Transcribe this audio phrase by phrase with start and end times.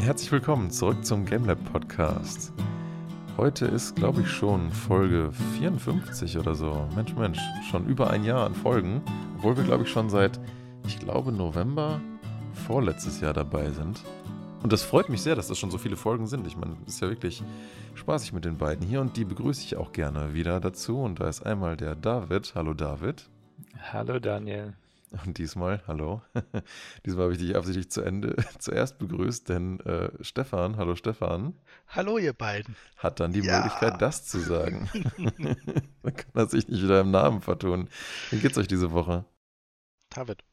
[0.00, 2.52] Herzlich willkommen zurück zum GameLab Podcast.
[3.36, 6.88] Heute ist, glaube ich, schon Folge 54 oder so.
[6.94, 9.02] Mensch, Mensch, schon über ein Jahr an Folgen,
[9.36, 10.38] obwohl wir, glaube ich, schon seit,
[10.86, 12.00] ich glaube, November
[12.66, 14.00] vorletztes Jahr dabei sind.
[14.62, 16.46] Und das freut mich sehr, dass das schon so viele Folgen sind.
[16.46, 17.42] Ich meine, es ist ja wirklich
[17.94, 21.00] spaßig mit den beiden hier und die begrüße ich auch gerne wieder dazu.
[21.00, 22.54] Und da ist einmal der David.
[22.54, 23.28] Hallo David.
[23.92, 24.74] Hallo Daniel.
[25.24, 26.20] Und diesmal, hallo,
[27.06, 31.54] diesmal habe ich dich absichtlich zu Ende, zuerst begrüßt, denn äh, Stefan, hallo Stefan.
[31.88, 32.76] Hallo ihr beiden.
[32.96, 33.56] Hat dann die ja.
[33.56, 34.90] Möglichkeit, das zu sagen.
[36.02, 37.88] dann kann er sich nicht wieder im Namen vertun.
[38.30, 39.24] Wie geht's euch diese Woche?
[40.10, 40.44] David.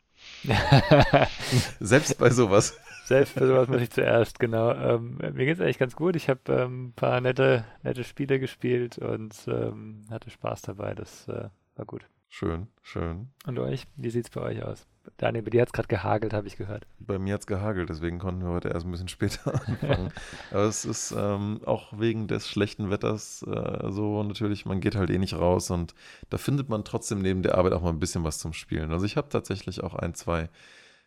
[1.79, 2.77] Selbst bei sowas.
[3.05, 4.71] Selbst bei sowas muss ich zuerst, genau.
[4.71, 6.15] Ähm, mir geht's eigentlich ganz gut.
[6.15, 10.95] Ich habe ähm, ein paar nette, nette Spiele gespielt und ähm, hatte Spaß dabei.
[10.95, 12.07] Das äh, war gut.
[12.38, 13.30] Schön, schön.
[13.48, 13.88] Und euch?
[13.95, 14.85] Wie sieht es bei euch aus?
[15.16, 16.85] Daniel, bei dir hat es gerade gehagelt, habe ich gehört.
[16.99, 20.12] Bei mir hat es gehagelt, deswegen konnten wir heute erst ein bisschen später anfangen.
[20.51, 25.12] Aber es ist ähm, auch wegen des schlechten Wetters äh, so natürlich, man geht halt
[25.12, 25.96] eh nicht raus und
[26.29, 28.91] da findet man trotzdem neben der Arbeit auch mal ein bisschen was zum Spielen.
[28.91, 30.49] Also ich habe tatsächlich auch ein, zwei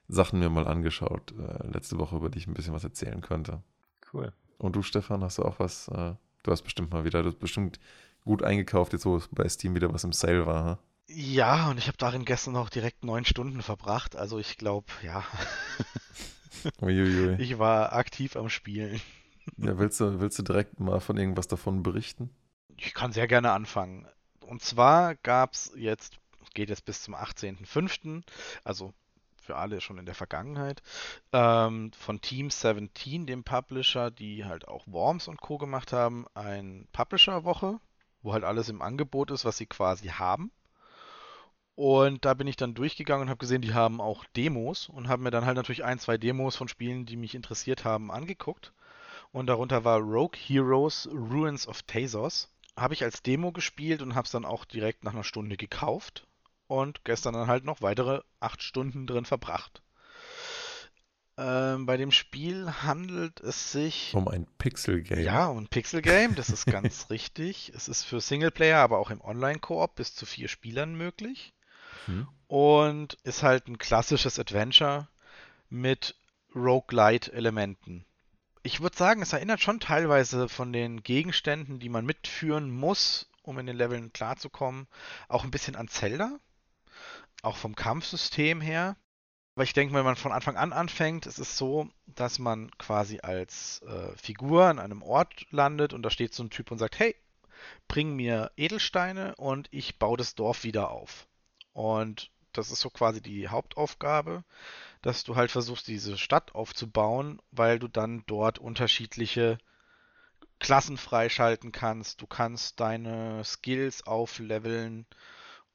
[0.08, 3.61] Sachen mir mal angeschaut äh, letzte Woche, über die ich ein bisschen was erzählen könnte.
[4.14, 4.33] Cool.
[4.56, 5.89] Und du, Stefan, hast du auch was?
[5.89, 7.78] Äh, du hast bestimmt mal wieder, du hast bestimmt
[8.24, 10.64] gut eingekauft, jetzt wo bei Steam wieder was im Sale war.
[10.64, 10.78] Ha?
[11.09, 14.14] Ja, und ich habe darin gestern noch direkt neun Stunden verbracht.
[14.14, 15.25] Also ich glaube, ja.
[16.83, 17.41] Uiuiui.
[17.41, 19.01] Ich war aktiv am Spielen.
[19.56, 22.31] Ja, willst du, willst du direkt mal von irgendwas davon berichten?
[22.77, 24.06] Ich kann sehr gerne anfangen.
[24.45, 26.19] Und zwar gab es jetzt,
[26.53, 28.23] geht jetzt bis zum 18.05.,
[28.62, 28.92] also
[29.41, 30.83] für alle schon in der Vergangenheit,
[31.33, 35.56] ähm, von Team 17, dem Publisher, die halt auch Worms und Co.
[35.56, 37.81] gemacht haben, ein Publisher-Woche,
[38.20, 40.53] wo halt alles im Angebot ist, was sie quasi haben.
[41.78, 45.22] Und da bin ich dann durchgegangen und habe gesehen, die haben auch Demos und habe
[45.22, 48.72] mir dann halt natürlich ein, zwei Demos von Spielen, die mich interessiert haben, angeguckt.
[49.30, 52.52] Und darunter war Rogue Heroes Ruins of Tazos.
[52.77, 56.27] Habe ich als Demo gespielt und habe es dann auch direkt nach einer Stunde gekauft.
[56.67, 59.80] Und gestern dann halt noch weitere acht Stunden drin verbracht.
[61.36, 65.20] Ähm, bei dem Spiel handelt es sich um ein Pixel-Game.
[65.20, 67.70] Ja, um ein Pixel-Game, das ist ganz richtig.
[67.72, 71.55] Es ist für Singleplayer, aber auch im Online-Koop bis zu vier Spielern möglich.
[72.07, 72.29] Mhm.
[72.47, 75.09] Und ist halt ein klassisches Adventure
[75.69, 76.14] mit
[76.55, 78.05] Roguelite-Elementen.
[78.63, 83.59] Ich würde sagen, es erinnert schon teilweise von den Gegenständen, die man mitführen muss, um
[83.59, 84.89] in den Leveln klarzukommen,
[85.29, 86.39] auch ein bisschen an Zelda.
[87.42, 88.97] Auch vom Kampfsystem her.
[89.55, 93.20] Aber ich denke, wenn man von Anfang an anfängt, ist es so, dass man quasi
[93.20, 96.98] als äh, Figur an einem Ort landet und da steht so ein Typ und sagt,
[96.98, 97.17] hey,
[97.89, 101.27] bring mir Edelsteine und ich baue das Dorf wieder auf.
[101.78, 104.42] Und das ist so quasi die Hauptaufgabe,
[105.00, 109.58] dass du halt versuchst, diese Stadt aufzubauen, weil du dann dort unterschiedliche
[110.58, 112.20] Klassen freischalten kannst.
[112.20, 115.06] Du kannst deine Skills aufleveln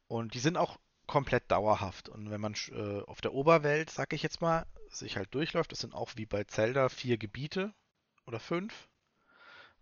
[0.09, 0.77] und die sind auch
[1.07, 2.09] komplett dauerhaft.
[2.09, 5.79] Und wenn man äh, auf der Oberwelt, sag ich jetzt mal, sich halt durchläuft, das
[5.79, 7.73] sind auch wie bei Zelda vier Gebiete
[8.27, 8.89] oder fünf.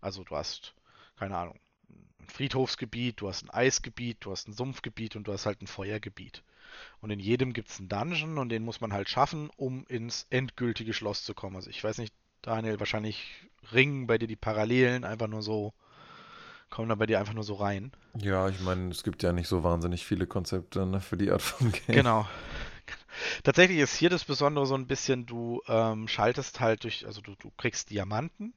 [0.00, 0.76] Also du hast,
[1.16, 1.58] keine Ahnung,
[2.22, 5.66] ein Friedhofsgebiet, du hast ein Eisgebiet, du hast ein Sumpfgebiet und du hast halt ein
[5.66, 6.42] Feuergebiet.
[7.00, 10.26] Und in jedem gibt es einen Dungeon und den muss man halt schaffen, um ins
[10.30, 11.56] endgültige Schloss zu kommen.
[11.56, 15.74] Also ich weiß nicht, Daniel, wahrscheinlich ringen bei dir die Parallelen einfach nur so,
[16.70, 17.92] kommen da bei dir einfach nur so rein.
[18.18, 21.42] Ja, ich meine, es gibt ja nicht so wahnsinnig viele Konzepte ne, für die Art
[21.42, 21.96] von Game.
[21.96, 22.26] Genau.
[23.44, 27.34] Tatsächlich ist hier das Besondere so ein bisschen, du ähm, schaltest halt durch, also du,
[27.36, 28.54] du kriegst Diamanten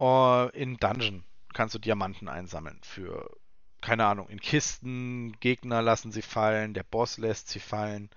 [0.00, 3.36] uh, in Dungeon kannst du Diamanten einsammeln für,
[3.80, 8.10] keine Ahnung, in Kisten, Gegner lassen sie fallen, der Boss lässt sie fallen.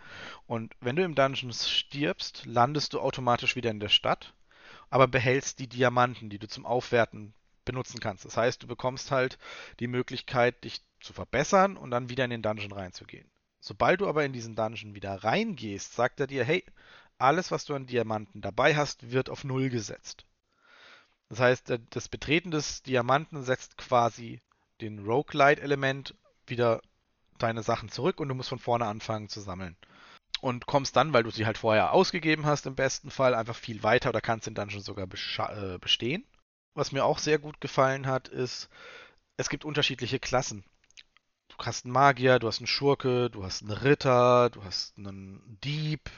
[0.47, 4.33] Und wenn du im Dungeon stirbst, landest du automatisch wieder in der Stadt,
[4.89, 7.33] aber behältst die Diamanten, die du zum Aufwerten
[7.65, 8.25] benutzen kannst.
[8.25, 9.37] Das heißt, du bekommst halt
[9.79, 13.29] die Möglichkeit, dich zu verbessern und dann wieder in den Dungeon reinzugehen.
[13.59, 16.63] Sobald du aber in diesen Dungeon wieder reingehst, sagt er dir, hey,
[17.17, 20.25] alles, was du an Diamanten dabei hast, wird auf Null gesetzt.
[21.29, 24.41] Das heißt, äh, das Betreten des Diamanten setzt quasi
[24.81, 26.15] den Roguelite-Element
[26.47, 26.81] wieder
[27.37, 29.75] deine Sachen zurück und du musst von vorne anfangen zu sammeln.
[30.41, 33.83] Und kommst dann, weil du sie halt vorher ausgegeben hast, im besten Fall einfach viel
[33.83, 36.25] weiter oder kannst den Dungeon sogar äh, bestehen.
[36.75, 38.69] Was mir auch sehr gut gefallen hat, ist,
[39.37, 40.63] es gibt unterschiedliche Klassen.
[41.47, 45.57] Du hast einen Magier, du hast einen Schurke, du hast einen Ritter, du hast einen
[45.63, 46.09] Dieb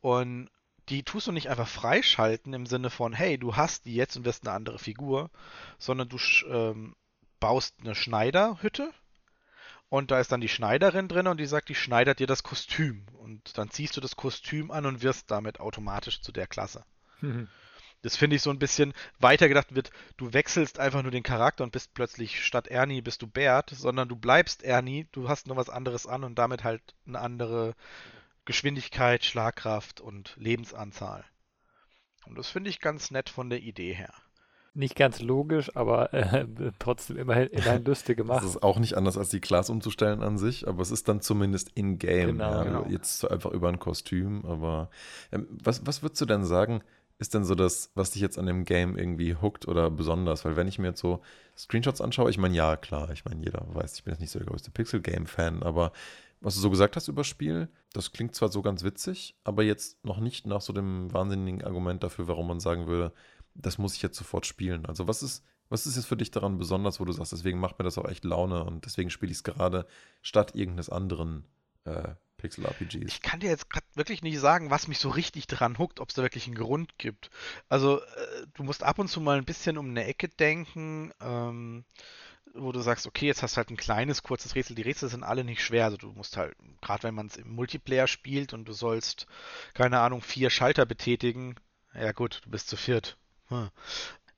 [0.00, 0.48] und
[0.90, 4.24] die tust du nicht einfach freischalten im Sinne von, hey, du hast die jetzt und
[4.24, 5.30] wirst eine andere Figur,
[5.78, 6.94] sondern du ähm,
[7.38, 8.92] baust eine Schneiderhütte
[9.88, 13.06] und da ist dann die Schneiderin drin und die sagt, die schneidert dir das Kostüm
[13.14, 16.84] und dann ziehst du das Kostüm an und wirst damit automatisch zu der Klasse.
[17.20, 17.48] Mhm.
[18.02, 21.72] Das finde ich so ein bisschen weitergedacht wird, du wechselst einfach nur den Charakter und
[21.72, 25.68] bist plötzlich statt Ernie bist du Bert, sondern du bleibst Ernie, du hast nur was
[25.68, 27.74] anderes an und damit halt eine andere
[28.44, 31.24] Geschwindigkeit, Schlagkraft und Lebensanzahl.
[32.26, 34.12] Und das finde ich ganz nett von der Idee her.
[34.72, 36.46] Nicht ganz logisch, aber äh,
[36.78, 38.44] trotzdem immerhin, immerhin lustig gemacht.
[38.44, 41.20] Das ist auch nicht anders als die Class umzustellen an sich, aber es ist dann
[41.20, 42.38] zumindest in-game.
[42.38, 42.64] Genau, ja.
[42.64, 42.86] genau.
[42.88, 44.90] Jetzt einfach über ein Kostüm, aber
[45.32, 46.82] ähm, was, was würdest du denn sagen,
[47.18, 50.44] ist denn so das, was dich jetzt an dem Game irgendwie hookt oder besonders?
[50.44, 51.20] Weil wenn ich mir jetzt so
[51.56, 54.38] Screenshots anschaue, ich meine, ja, klar, ich meine, jeder weiß, ich bin jetzt nicht so
[54.38, 55.92] der größte Pixel-Game-Fan, aber
[56.40, 60.02] was du so gesagt hast über Spiel, das klingt zwar so ganz witzig, aber jetzt
[60.04, 63.12] noch nicht nach so dem wahnsinnigen Argument dafür, warum man sagen würde,
[63.54, 64.86] das muss ich jetzt sofort spielen.
[64.86, 67.78] Also was ist, was ist jetzt für dich daran besonders, wo du sagst, deswegen macht
[67.78, 69.86] mir das auch echt Laune und deswegen spiele ich es gerade
[70.22, 71.44] statt irgendeines anderen
[71.84, 73.06] äh, Pixel-RPGs?
[73.06, 76.08] Ich kann dir jetzt gerade wirklich nicht sagen, was mich so richtig dran huckt, ob
[76.08, 77.30] es da wirklich einen Grund gibt.
[77.68, 81.12] Also äh, du musst ab und zu mal ein bisschen um eine Ecke denken.
[81.20, 81.84] Ähm,
[82.54, 84.74] wo du sagst, okay, jetzt hast du halt ein kleines, kurzes Rätsel.
[84.74, 85.84] Die Rätsel sind alle nicht schwer.
[85.84, 89.26] Also du musst halt, gerade wenn man es im Multiplayer spielt und du sollst,
[89.74, 91.56] keine Ahnung, vier Schalter betätigen,
[91.94, 93.16] ja gut, du bist zu viert.
[93.48, 93.70] Hm.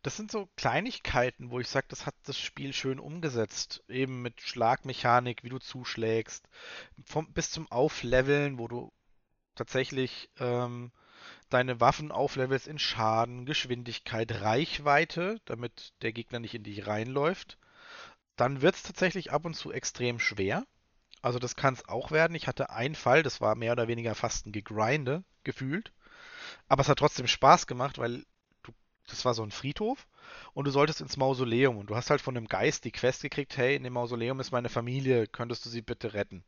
[0.03, 3.85] Das sind so Kleinigkeiten, wo ich sage, das hat das Spiel schön umgesetzt.
[3.89, 6.49] Eben mit Schlagmechanik, wie du zuschlägst,
[7.05, 8.93] vom, bis zum Aufleveln, wo du
[9.55, 10.91] tatsächlich ähm,
[11.51, 17.59] deine Waffen auflevelst in Schaden, Geschwindigkeit, Reichweite, damit der Gegner nicht in dich reinläuft
[18.37, 20.65] dann wird es tatsächlich ab und zu extrem schwer.
[21.21, 22.35] Also das kann es auch werden.
[22.35, 25.93] Ich hatte einen Fall, das war mehr oder weniger fast ein Gegrinde gefühlt.
[26.69, 28.25] Aber es hat trotzdem Spaß gemacht, weil
[28.63, 28.73] du,
[29.07, 30.09] das war so ein Friedhof
[30.55, 33.57] und du solltest ins Mausoleum und du hast halt von einem Geist die Quest gekriegt,
[33.57, 36.45] hey, in dem Mausoleum ist meine Familie, könntest du sie bitte retten?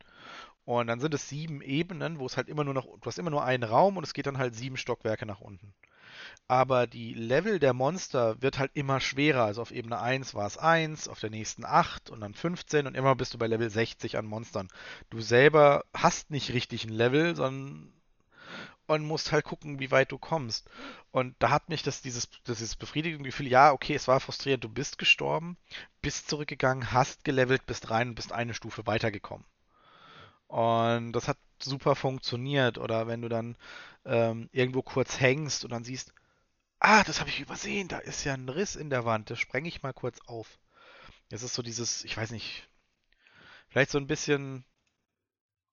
[0.65, 3.31] Und dann sind es sieben Ebenen, wo es halt immer nur noch, du hast immer
[3.31, 5.75] nur einen Raum und es geht dann halt sieben Stockwerke nach unten
[6.49, 9.45] aber die Level der Monster wird halt immer schwerer.
[9.45, 12.95] Also auf Ebene 1 war es 1, auf der nächsten 8 und dann 15 und
[12.95, 14.69] immer bist du bei Level 60 an Monstern.
[15.11, 17.93] Du selber hast nicht richtig ein Level, sondern
[18.87, 20.69] und musst halt gucken, wie weit du kommst.
[21.11, 24.69] Und da hat mich das dieses, dieses befriedigende Gefühl, ja, okay, es war frustrierend, du
[24.69, 25.57] bist gestorben,
[26.03, 29.47] bist zurückgegangen, hast gelevelt, bist rein und bist eine Stufe weitergekommen.
[30.49, 32.79] Und das hat super funktioniert.
[32.79, 33.57] Oder wenn du dann
[34.05, 36.13] ähm, irgendwo kurz hängst und dann siehst,
[36.85, 39.69] ah, das habe ich übersehen, da ist ja ein Riss in der Wand, das sprenge
[39.69, 40.59] ich mal kurz auf.
[41.31, 42.69] Es ist so dieses, ich weiß nicht,
[43.69, 44.65] vielleicht so ein bisschen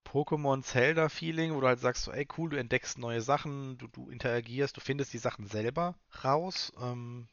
[0.05, 3.87] Pokémon Zelda Feeling, wo du halt sagst, so, ey cool, du entdeckst neue Sachen, du,
[3.87, 6.71] du interagierst, du findest die Sachen selber raus.
[6.81, 7.27] Ähm,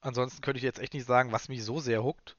[0.00, 2.36] ansonsten könnte ich jetzt echt nicht sagen, was mich so sehr huckt,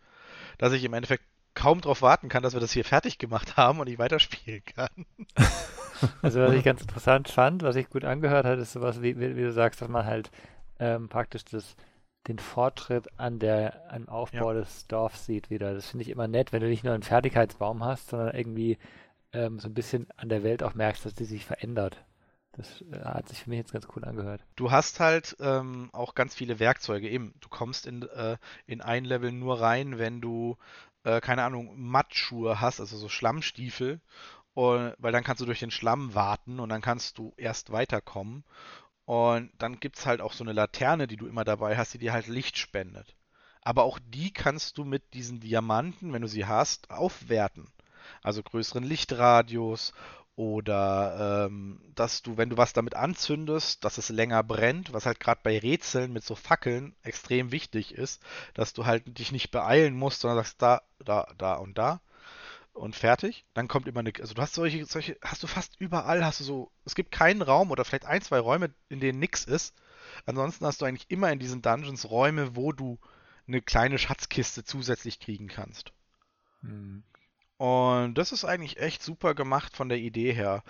[0.58, 1.24] dass ich im Endeffekt
[1.54, 5.06] kaum darauf warten kann, dass wir das hier fertig gemacht haben und ich weiterspielen kann.
[6.22, 9.36] Also was ich ganz interessant fand, was ich gut angehört hat, ist sowas, wie, wie,
[9.36, 10.32] wie du sagst, dass man halt
[10.80, 11.76] ähm, praktisch das,
[12.28, 14.60] den Fortschritt an der, am Aufbau ja.
[14.60, 15.74] des Dorfs sieht wieder.
[15.74, 18.78] Das finde ich immer nett, wenn du nicht nur einen Fertigkeitsbaum hast, sondern irgendwie
[19.34, 22.04] ähm, so ein bisschen an der Welt auch merkst, dass die sich verändert.
[22.54, 24.42] Das äh, hat sich für mich jetzt ganz cool angehört.
[24.56, 27.10] Du hast halt ähm, auch ganz viele Werkzeuge.
[27.10, 30.58] Eben, du kommst in, äh, in ein Level nur rein, wenn du,
[31.04, 34.00] äh, keine Ahnung, Mattschuhe hast, also so Schlammstiefel.
[34.54, 38.46] Und, weil dann kannst du durch den Schlamm warten und dann kannst du erst weiterkommen.
[39.06, 42.00] Und dann gibt es halt auch so eine Laterne, die du immer dabei hast, die
[42.00, 43.16] dir halt Licht spendet.
[43.62, 47.68] Aber auch die kannst du mit diesen Diamanten, wenn du sie hast, aufwerten.
[48.22, 49.94] Also größeren Lichtradius
[50.36, 55.20] oder ähm, dass du, wenn du was damit anzündest, dass es länger brennt, was halt
[55.20, 58.22] gerade bei Rätseln mit so Fackeln extrem wichtig ist,
[58.54, 62.02] dass du halt dich nicht beeilen musst, sondern sagst da, da, da und da
[62.76, 63.46] und fertig.
[63.54, 66.44] Dann kommt immer eine, also du hast solche, solche, hast du fast überall, hast du
[66.44, 69.74] so, es gibt keinen Raum oder vielleicht ein, zwei Räume, in denen nichts ist.
[70.26, 73.00] Ansonsten hast du eigentlich immer in diesen Dungeons Räume, wo du
[73.48, 75.94] eine kleine Schatzkiste zusätzlich kriegen kannst.
[76.62, 77.04] Hm.
[77.58, 80.64] Und das ist eigentlich echt super gemacht von der Idee her.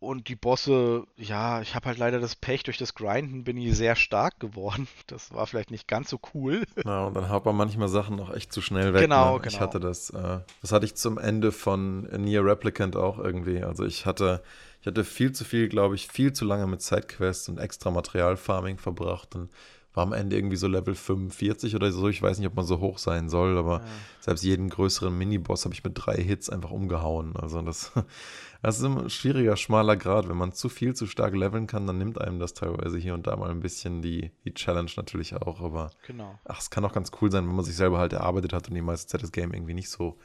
[0.00, 3.76] Und die Bosse, ja, ich habe halt leider das Pech, durch das Grinden bin ich
[3.76, 4.88] sehr stark geworden.
[5.06, 6.64] Das war vielleicht nicht ganz so cool.
[6.84, 9.02] Ja, und dann hat man manchmal Sachen noch echt zu schnell weg.
[9.02, 9.40] Genau, ne?
[9.40, 9.54] genau.
[9.54, 13.62] Ich hatte das, äh, das hatte ich zum Ende von Nier Replicant auch irgendwie.
[13.62, 14.42] Also ich hatte,
[14.80, 18.78] ich hatte viel zu viel, glaube ich, viel zu lange mit Sidequests und extra Materialfarming
[18.78, 19.50] verbracht und
[19.92, 22.08] war am Ende irgendwie so Level 45 oder so.
[22.08, 23.84] Ich weiß nicht, ob man so hoch sein soll, aber ja.
[24.20, 27.34] selbst jeden größeren Miniboss habe ich mit drei Hits einfach umgehauen.
[27.36, 27.92] Also das
[28.62, 30.28] Das ist ein schwieriger, schmaler Grad.
[30.28, 33.26] Wenn man zu viel, zu stark leveln kann, dann nimmt einem das teilweise hier und
[33.26, 35.60] da mal ein bisschen die, die Challenge natürlich auch.
[35.60, 36.38] Aber genau.
[36.44, 38.74] ach, es kann auch ganz cool sein, wenn man sich selber halt erarbeitet hat und
[38.74, 40.18] die meiste Zeit das Game irgendwie nicht so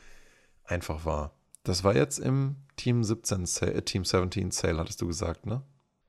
[0.66, 1.34] einfach war.
[1.64, 5.62] Das war jetzt im Team 17 Sale, äh, Team 17 Sale, hattest du gesagt, ne?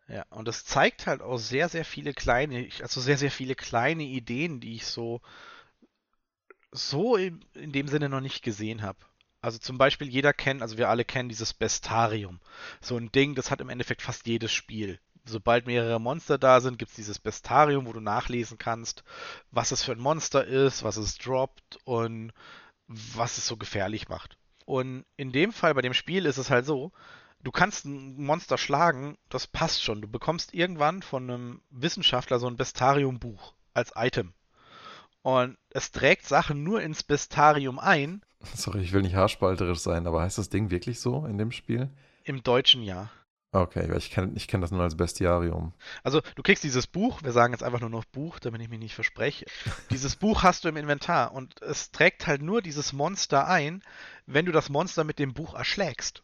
[0.08, 4.04] Ja, und das zeigt halt auch sehr, sehr viele kleine, also sehr, sehr viele kleine
[4.04, 5.20] Ideen, die ich so,
[6.70, 8.98] so in, in dem Sinne noch nicht gesehen habe.
[9.40, 12.40] Also zum Beispiel jeder kennt, also wir alle kennen dieses Bestarium.
[12.80, 15.00] So ein Ding, das hat im Endeffekt fast jedes Spiel.
[15.24, 19.02] Sobald mehrere Monster da sind, gibt es dieses Bestarium, wo du nachlesen kannst,
[19.50, 22.32] was es für ein Monster ist, was es droppt und
[22.86, 24.38] was es so gefährlich macht.
[24.64, 26.92] Und in dem Fall bei dem Spiel ist es halt so,
[27.42, 30.00] du kannst ein Monster schlagen, das passt schon.
[30.00, 34.32] Du bekommst irgendwann von einem Wissenschaftler so ein Bestarium-Buch als Item.
[35.22, 38.22] Und es trägt Sachen nur ins Bestarium ein.
[38.54, 41.90] Sorry, ich will nicht haarspalterisch sein, aber heißt das Ding wirklich so in dem Spiel?
[42.24, 43.10] Im deutschen Jahr.
[43.52, 45.72] Okay, ich kenne ich kenn das nur als Bestiarium.
[46.02, 48.80] Also du kriegst dieses Buch, wir sagen jetzt einfach nur noch Buch, damit ich mich
[48.80, 49.46] nicht verspreche.
[49.90, 53.82] dieses Buch hast du im Inventar und es trägt halt nur dieses Monster ein,
[54.26, 56.22] wenn du das Monster mit dem Buch erschlägst.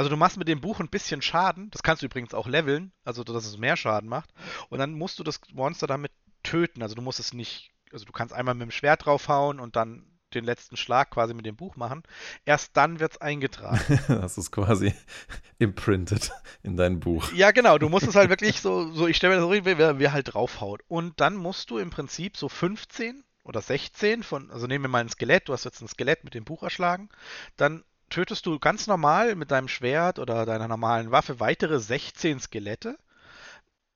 [0.00, 2.90] Also du machst mit dem Buch ein bisschen Schaden, das kannst du übrigens auch leveln,
[3.04, 4.30] also dass es mehr Schaden macht,
[4.70, 6.10] und dann musst du das Monster damit
[6.42, 6.80] töten.
[6.80, 10.06] Also du musst es nicht, also du kannst einmal mit dem Schwert draufhauen und dann
[10.32, 12.02] den letzten Schlag quasi mit dem Buch machen.
[12.46, 14.00] Erst dann wird es eingetragen.
[14.08, 14.94] das ist quasi
[15.58, 17.30] imprinted in dein Buch.
[17.34, 17.76] Ja, genau.
[17.76, 20.32] Du musst es halt wirklich so, so ich stelle mir das so, wer, wer halt
[20.32, 20.80] draufhaut.
[20.88, 25.02] Und dann musst du im Prinzip so 15 oder 16 von, also nehmen wir mal
[25.02, 27.10] ein Skelett, du hast jetzt ein Skelett mit dem Buch erschlagen,
[27.58, 32.98] dann tötest du ganz normal mit deinem Schwert oder deiner normalen Waffe weitere 16 Skelette.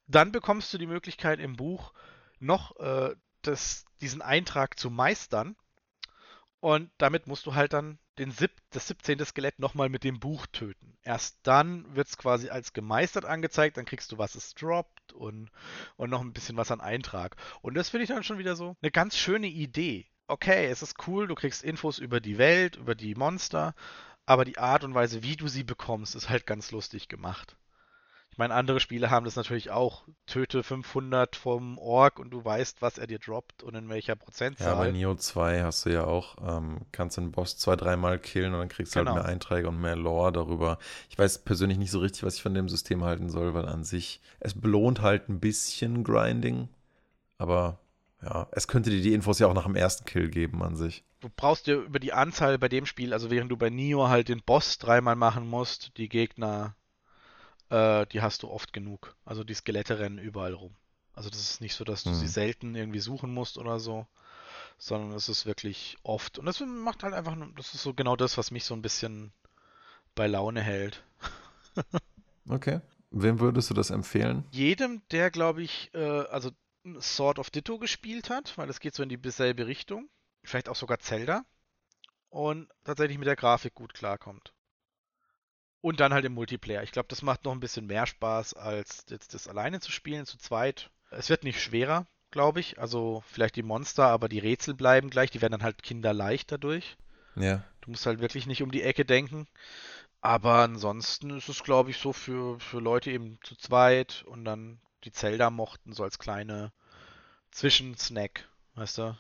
[0.07, 1.93] Dann bekommst du die Möglichkeit im Buch
[2.39, 5.57] noch äh, das, diesen Eintrag zu meistern.
[6.61, 9.25] Und damit musst du halt dann den sieb das 17.
[9.25, 10.97] Skelett nochmal mit dem Buch töten.
[11.03, 15.51] Erst dann wird es quasi als gemeistert angezeigt, dann kriegst du, was es droppt und,
[15.97, 17.37] und noch ein bisschen was an Eintrag.
[17.61, 20.07] Und das finde ich dann schon wieder so eine ganz schöne Idee.
[20.27, 23.75] Okay, es ist cool, du kriegst Infos über die Welt, über die Monster,
[24.27, 27.57] aber die Art und Weise, wie du sie bekommst, ist halt ganz lustig gemacht.
[28.35, 30.03] Ich meine, andere Spiele haben das natürlich auch.
[30.27, 34.73] Töte 500 vom Ork und du weißt, was er dir droppt und in welcher Prozentzahl.
[34.73, 38.53] Ja, bei Neo 2 hast du ja auch, ähm, kannst den Boss zwei, dreimal killen
[38.53, 39.19] und dann kriegst du halt genau.
[39.19, 40.79] halt mehr Einträge und mehr Lore darüber.
[41.11, 43.85] Ich weiß persönlich nicht so richtig, was ich von dem System halten soll, weil an
[43.85, 46.69] sich, es belohnt halt ein bisschen Grinding,
[47.39, 47.79] aber
[48.25, 51.05] ja, es könnte dir die Infos ja auch nach dem ersten Kill geben an sich.
[51.21, 54.29] Du brauchst dir über die Anzahl bei dem Spiel, also während du bei Neo halt
[54.29, 56.75] den Boss dreimal machen musst, die Gegner
[57.71, 59.17] äh, die hast du oft genug.
[59.25, 60.75] Also die Skelette rennen überall rum.
[61.13, 62.15] Also das ist nicht so, dass du mhm.
[62.15, 64.07] sie selten irgendwie suchen musst oder so,
[64.79, 66.39] sondern es ist wirklich oft.
[66.39, 69.33] Und das macht halt einfach, das ist so genau das, was mich so ein bisschen
[70.15, 71.05] bei Laune hält.
[72.49, 72.81] okay.
[73.11, 74.45] Wem würdest du das empfehlen?
[74.51, 76.51] Jedem, der, glaube ich, äh, also
[77.01, 80.09] Sword of Ditto gespielt hat, weil es geht so in dieselbe Richtung.
[80.43, 81.45] Vielleicht auch sogar Zelda.
[82.29, 84.53] Und tatsächlich mit der Grafik gut klarkommt.
[85.81, 86.83] Und dann halt im Multiplayer.
[86.83, 90.27] Ich glaube, das macht noch ein bisschen mehr Spaß, als jetzt das alleine zu spielen,
[90.27, 90.91] zu zweit.
[91.11, 92.79] Es wird nicht schwerer, glaube ich.
[92.79, 95.31] Also vielleicht die Monster, aber die Rätsel bleiben gleich.
[95.31, 96.97] Die werden dann halt kinderleicht dadurch.
[97.37, 97.65] Ja.
[97.81, 99.47] Du musst halt wirklich nicht um die Ecke denken.
[100.21, 104.81] Aber ansonsten ist es, glaube ich, so für, für Leute eben zu zweit und dann
[105.05, 106.73] die Zelda mochten, so als kleine
[107.51, 109.17] Zwischensnack, weißt du?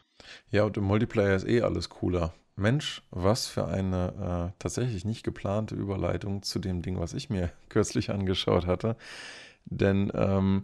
[0.50, 2.34] Ja, und im Multiplayer ist eh alles cooler.
[2.56, 7.50] Mensch, was für eine äh, tatsächlich nicht geplante Überleitung zu dem Ding, was ich mir
[7.68, 8.96] kürzlich angeschaut hatte.
[9.64, 10.62] Denn ähm,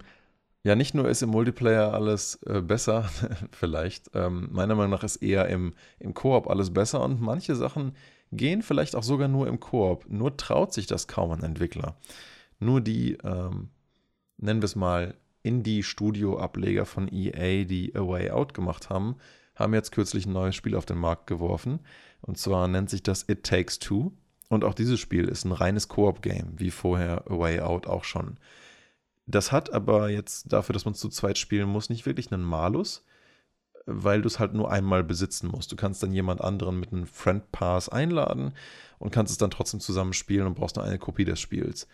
[0.63, 3.11] ja, nicht nur ist im Multiplayer alles äh, besser,
[3.51, 7.97] vielleicht, ähm, meiner Meinung nach ist eher im, im Koop alles besser und manche Sachen
[8.31, 10.07] gehen vielleicht auch sogar nur im Koop.
[10.09, 11.97] Nur traut sich das kaum ein Entwickler.
[12.61, 13.71] Nur die, ähm,
[14.41, 19.17] nennen wir es mal, Indie-Studio-Ableger von EA, die A Way Out gemacht haben,
[19.55, 21.81] haben jetzt kürzlich ein neues Spiel auf den Markt geworfen.
[22.21, 24.13] Und zwar nennt sich das It Takes Two.
[24.49, 28.39] Und auch dieses Spiel ist ein reines Koop-Game, wie vorher A Way Out auch schon.
[29.27, 32.43] Das hat aber jetzt dafür, dass man es zu zweit spielen muss, nicht wirklich einen
[32.43, 33.05] Malus,
[33.87, 35.71] weil du es halt nur einmal besitzen musst.
[35.71, 38.53] Du kannst dann jemand anderen mit einem Friend Pass einladen
[38.99, 41.87] und kannst es dann trotzdem zusammen spielen und brauchst nur eine Kopie des Spiels.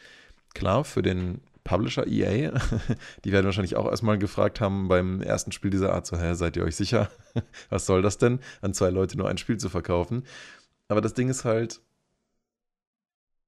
[0.55, 2.52] Klar, für den Publisher EA,
[3.25, 6.56] die werden wahrscheinlich auch erstmal gefragt haben beim ersten Spiel dieser Art, so, hä, seid
[6.56, 7.11] ihr euch sicher?
[7.68, 10.25] Was soll das denn, an zwei Leute nur ein Spiel zu verkaufen?
[10.88, 11.80] Aber das Ding ist halt,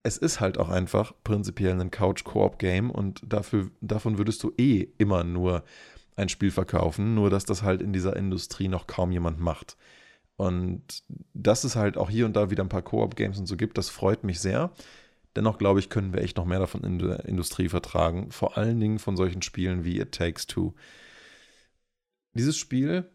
[0.02, 5.22] es ist halt auch einfach prinzipiell ein Couch-Koop-Game und dafür, davon würdest du eh immer
[5.22, 5.62] nur
[6.16, 9.76] ein Spiel verkaufen, nur dass das halt in dieser Industrie noch kaum jemand macht.
[10.36, 13.78] Und dass es halt auch hier und da wieder ein paar Koop-Games und so gibt,
[13.78, 14.72] das freut mich sehr.
[15.38, 18.32] Dennoch glaube ich, können wir echt noch mehr davon in der Industrie vertragen.
[18.32, 20.74] Vor allen Dingen von solchen Spielen wie It Takes Two.
[22.34, 23.08] Dieses Spiel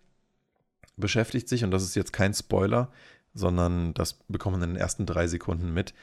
[0.95, 2.93] beschäftigt sich, und das ist jetzt kein Spoiler,
[3.33, 5.93] sondern das bekommen wir in den ersten drei Sekunden mit,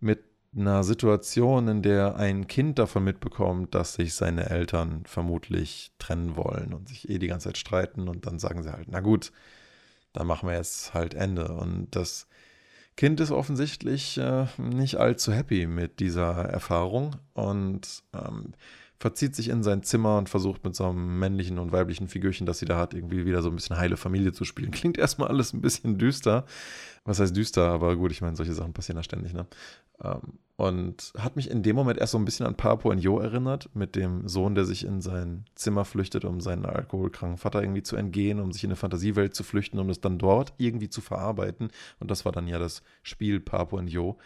[0.00, 0.24] mit
[0.56, 6.72] einer Situation, in der ein Kind davon mitbekommt, dass sich seine Eltern vermutlich trennen wollen
[6.72, 9.32] und sich eh die ganze Zeit streiten und dann sagen sie halt, na gut,
[10.14, 11.52] dann machen wir jetzt halt Ende.
[11.52, 12.26] Und das
[12.98, 18.54] Kind ist offensichtlich äh, nicht allzu happy mit dieser Erfahrung und ähm,
[18.98, 22.58] verzieht sich in sein Zimmer und versucht mit so einem männlichen und weiblichen Figürchen, das
[22.58, 24.70] sie da hat, irgendwie wieder so ein bisschen heile Familie zu spielen.
[24.72, 26.44] Klingt erstmal alles ein bisschen düster.
[27.04, 27.68] Was heißt düster?
[27.70, 29.46] Aber gut, ich meine, solche Sachen passieren da ständig, ne?
[30.02, 33.70] Ähm, und hat mich in dem Moment erst so ein bisschen an Papua Jo erinnert,
[33.76, 37.94] mit dem Sohn, der sich in sein Zimmer flüchtet, um seinen alkoholkranken Vater irgendwie zu
[37.94, 41.70] entgehen, um sich in eine Fantasiewelt zu flüchten, um es dann dort irgendwie zu verarbeiten.
[42.00, 44.18] Und das war dann ja das Spiel Papua Jo.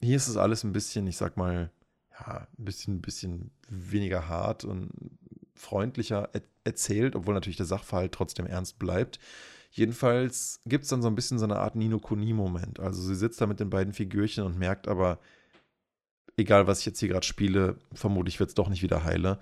[0.00, 1.70] Hier ist es alles ein bisschen, ich sag mal,
[2.18, 4.88] ja, ein bisschen, bisschen weniger hart und
[5.54, 9.18] freundlicher er erzählt, obwohl natürlich der Sachverhalt trotzdem ernst bleibt.
[9.72, 12.80] Jedenfalls gibt es dann so ein bisschen so eine Art Nino Kuni-Moment.
[12.80, 15.18] Also sie sitzt da mit den beiden Figürchen und merkt aber,
[16.36, 19.38] egal was ich jetzt hier gerade spiele, vermutlich wird es doch nicht wieder heile.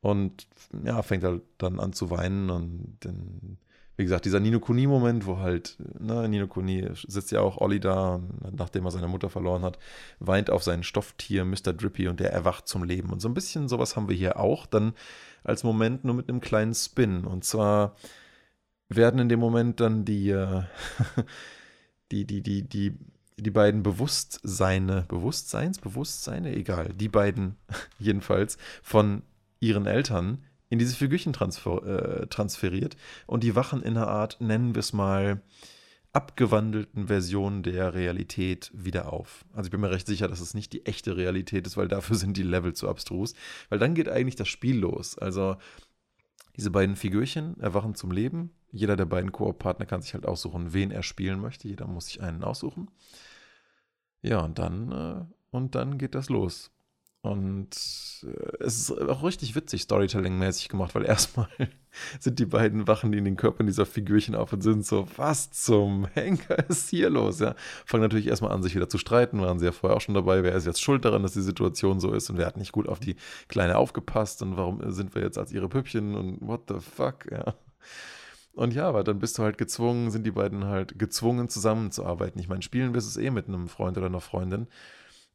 [0.00, 0.46] Und
[0.84, 3.58] ja, fängt halt dann an zu weinen und dann
[3.96, 8.20] wie gesagt, dieser Nino Kuni-Moment, wo halt, ne, Nino Kuni sitzt ja auch Olli da,
[8.50, 9.78] nachdem er seine Mutter verloren hat,
[10.18, 11.74] weint auf sein Stofftier Mr.
[11.74, 13.10] Drippy und der erwacht zum Leben.
[13.10, 14.94] Und so ein bisschen sowas haben wir hier auch, dann
[15.44, 17.24] als Moment nur mit einem kleinen Spin.
[17.24, 17.94] Und zwar
[18.88, 20.62] werden in dem Moment dann die, äh,
[22.10, 22.98] die, die, die, die,
[23.42, 27.56] die beiden Bewusstseine, Bewusstseins, Bewusstseine, egal, die beiden
[27.98, 29.22] jedenfalls von
[29.60, 32.96] ihren Eltern in diese Figürchen transfer, äh, transferiert
[33.26, 35.42] und die wachen in einer Art, nennen wir es mal,
[36.12, 39.44] abgewandelten Version der Realität wieder auf.
[39.54, 42.16] Also ich bin mir recht sicher, dass es nicht die echte Realität ist, weil dafür
[42.16, 43.34] sind die Level zu abstrus.
[43.70, 45.18] Weil dann geht eigentlich das Spiel los.
[45.18, 45.56] Also
[46.56, 48.50] diese beiden Figürchen erwachen zum Leben.
[48.70, 51.68] Jeder der beiden Koop-Partner kann sich halt aussuchen, wen er spielen möchte.
[51.68, 52.90] Jeder muss sich einen aussuchen.
[54.22, 56.70] Ja, und dann, äh, und dann geht das los.
[57.22, 57.70] Und
[58.24, 61.48] äh, es ist auch richtig witzig Storytelling-mäßig gemacht, weil erstmal
[62.18, 66.06] sind die beiden Wachen in den Körpern dieser Figürchen auf und sind so, was zum
[66.14, 67.38] Henker ist hier los?
[67.38, 67.54] Ja,
[67.86, 70.42] fangen natürlich erstmal an, sich wieder zu streiten, waren sie ja vorher auch schon dabei,
[70.42, 72.88] wer ist jetzt schuld daran, dass die Situation so ist und wer hat nicht gut
[72.88, 73.14] auf die
[73.46, 77.54] Kleine aufgepasst und warum sind wir jetzt als ihre Püppchen und what the fuck, ja.
[78.54, 82.38] Und ja, aber dann bist du halt gezwungen, sind die beiden halt gezwungen zusammenzuarbeiten.
[82.40, 84.66] Ich meine, spielen wirst du es eh mit einem Freund oder einer Freundin.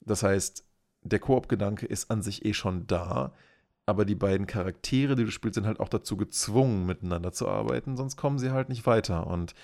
[0.02, 0.64] Das heißt,
[1.02, 3.34] der Koop-Gedanke ist an sich eh schon da,
[3.86, 7.96] aber die beiden Charaktere, die du spielst, sind halt auch dazu gezwungen, miteinander zu arbeiten,
[7.96, 9.28] sonst kommen sie halt nicht weiter.
[9.28, 9.56] Und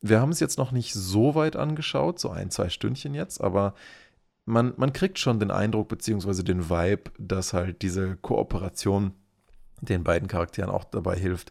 [0.00, 3.74] wir haben es jetzt noch nicht so weit angeschaut, so ein, zwei Stündchen jetzt, aber
[4.46, 9.12] man, man kriegt schon den Eindruck, beziehungsweise den Vibe, dass halt diese Kooperation
[9.82, 11.50] den beiden Charakteren auch dabei hilft,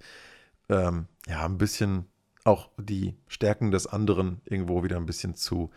[0.70, 2.06] ähm, ja, ein bisschen
[2.44, 5.72] auch die Stärken des anderen irgendwo wieder ein bisschen zu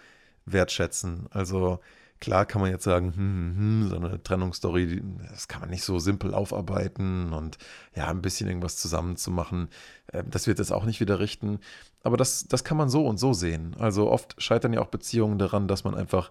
[0.46, 1.26] wertschätzen.
[1.30, 1.80] Also
[2.22, 5.82] Klar kann man jetzt sagen, hm, hm, hm, so eine Trennungsstory, das kann man nicht
[5.82, 7.58] so simpel aufarbeiten und
[7.96, 9.70] ja, ein bisschen irgendwas zusammenzumachen.
[10.06, 11.58] Äh, das wird es auch nicht wieder richten.
[12.04, 13.74] Aber das, das kann man so und so sehen.
[13.76, 16.30] Also oft scheitern ja auch Beziehungen daran, dass man einfach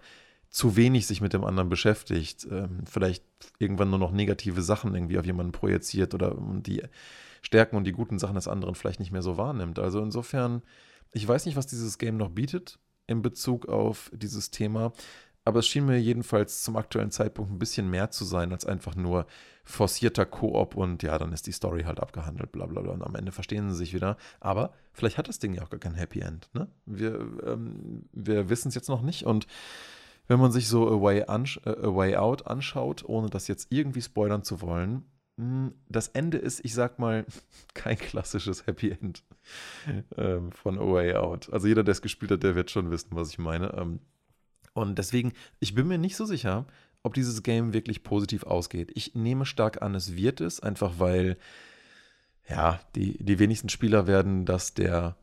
[0.49, 3.25] zu wenig sich mit dem anderen beschäftigt, ähm, vielleicht
[3.59, 6.83] irgendwann nur noch negative Sachen irgendwie auf jemanden projiziert oder die
[7.41, 9.79] Stärken und die guten Sachen des anderen vielleicht nicht mehr so wahrnimmt.
[9.79, 10.61] Also insofern,
[11.11, 14.93] ich weiß nicht, was dieses Game noch bietet in Bezug auf dieses Thema.
[15.43, 18.95] Aber es schien mir jedenfalls zum aktuellen Zeitpunkt ein bisschen mehr zu sein als einfach
[18.95, 19.25] nur
[19.63, 22.93] forcierter Koop und ja, dann ist die Story halt abgehandelt, bla bla bla.
[22.93, 24.17] Und am Ende verstehen sie sich wieder.
[24.39, 26.49] Aber vielleicht hat das Ding ja auch gar kein Happy End.
[26.53, 26.67] Ne?
[26.85, 29.25] Wir, ähm, wir wissen es jetzt noch nicht.
[29.25, 29.47] Und
[30.27, 34.01] wenn man sich so A Way, äh, A Way Out anschaut, ohne das jetzt irgendwie
[34.01, 35.05] spoilern zu wollen,
[35.89, 37.25] das Ende ist, ich sag mal,
[37.73, 39.23] kein klassisches Happy End
[40.17, 41.51] ähm, von A Way Out.
[41.51, 43.73] Also jeder, der es gespielt hat, der wird schon wissen, was ich meine.
[43.73, 43.99] Ähm,
[44.73, 46.65] und deswegen, ich bin mir nicht so sicher,
[47.03, 48.91] ob dieses Game wirklich positiv ausgeht.
[48.95, 51.37] Ich nehme stark an, es wird es, einfach weil,
[52.47, 55.17] ja, die, die wenigsten Spieler werden das der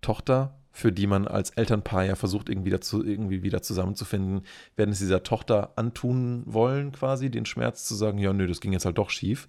[0.00, 4.42] Tochter, für die man als Elternpaar ja versucht, irgendwie, dazu, irgendwie wieder zusammenzufinden,
[4.74, 8.72] werden es dieser Tochter antun wollen, quasi, den Schmerz zu sagen, ja, nö, das ging
[8.72, 9.48] jetzt halt doch schief.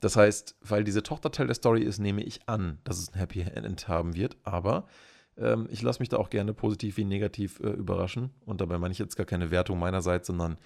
[0.00, 3.18] Das heißt, weil diese Tochter Teil der Story ist, nehme ich an, dass es ein
[3.18, 4.88] Happy End haben wird, aber
[5.36, 8.30] ähm, ich lasse mich da auch gerne positiv wie negativ äh, überraschen.
[8.46, 10.56] Und dabei meine ich jetzt gar keine Wertung meinerseits, sondern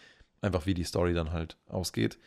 [0.40, 2.18] einfach, wie die Story dann halt ausgeht.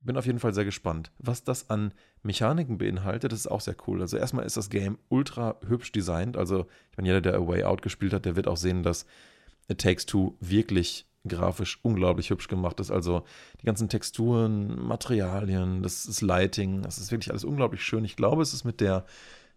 [0.00, 1.10] Bin auf jeden Fall sehr gespannt.
[1.18, 4.00] Was das an Mechaniken beinhaltet, das ist auch sehr cool.
[4.00, 6.36] Also erstmal ist das Game ultra hübsch designt.
[6.36, 9.06] Also ich meine, jeder, der A Way Out gespielt hat, der wird auch sehen, dass
[9.68, 12.90] It Takes Two wirklich grafisch unglaublich hübsch gemacht ist.
[12.90, 13.24] Also
[13.60, 18.04] die ganzen Texturen, Materialien, das ist Lighting, das ist wirklich alles unglaublich schön.
[18.04, 19.04] Ich glaube, es ist mit der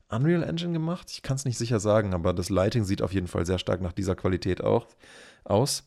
[0.09, 1.09] Unreal Engine gemacht.
[1.11, 3.81] Ich kann es nicht sicher sagen, aber das Lighting sieht auf jeden Fall sehr stark
[3.81, 4.87] nach dieser Qualität auch
[5.43, 5.83] aus.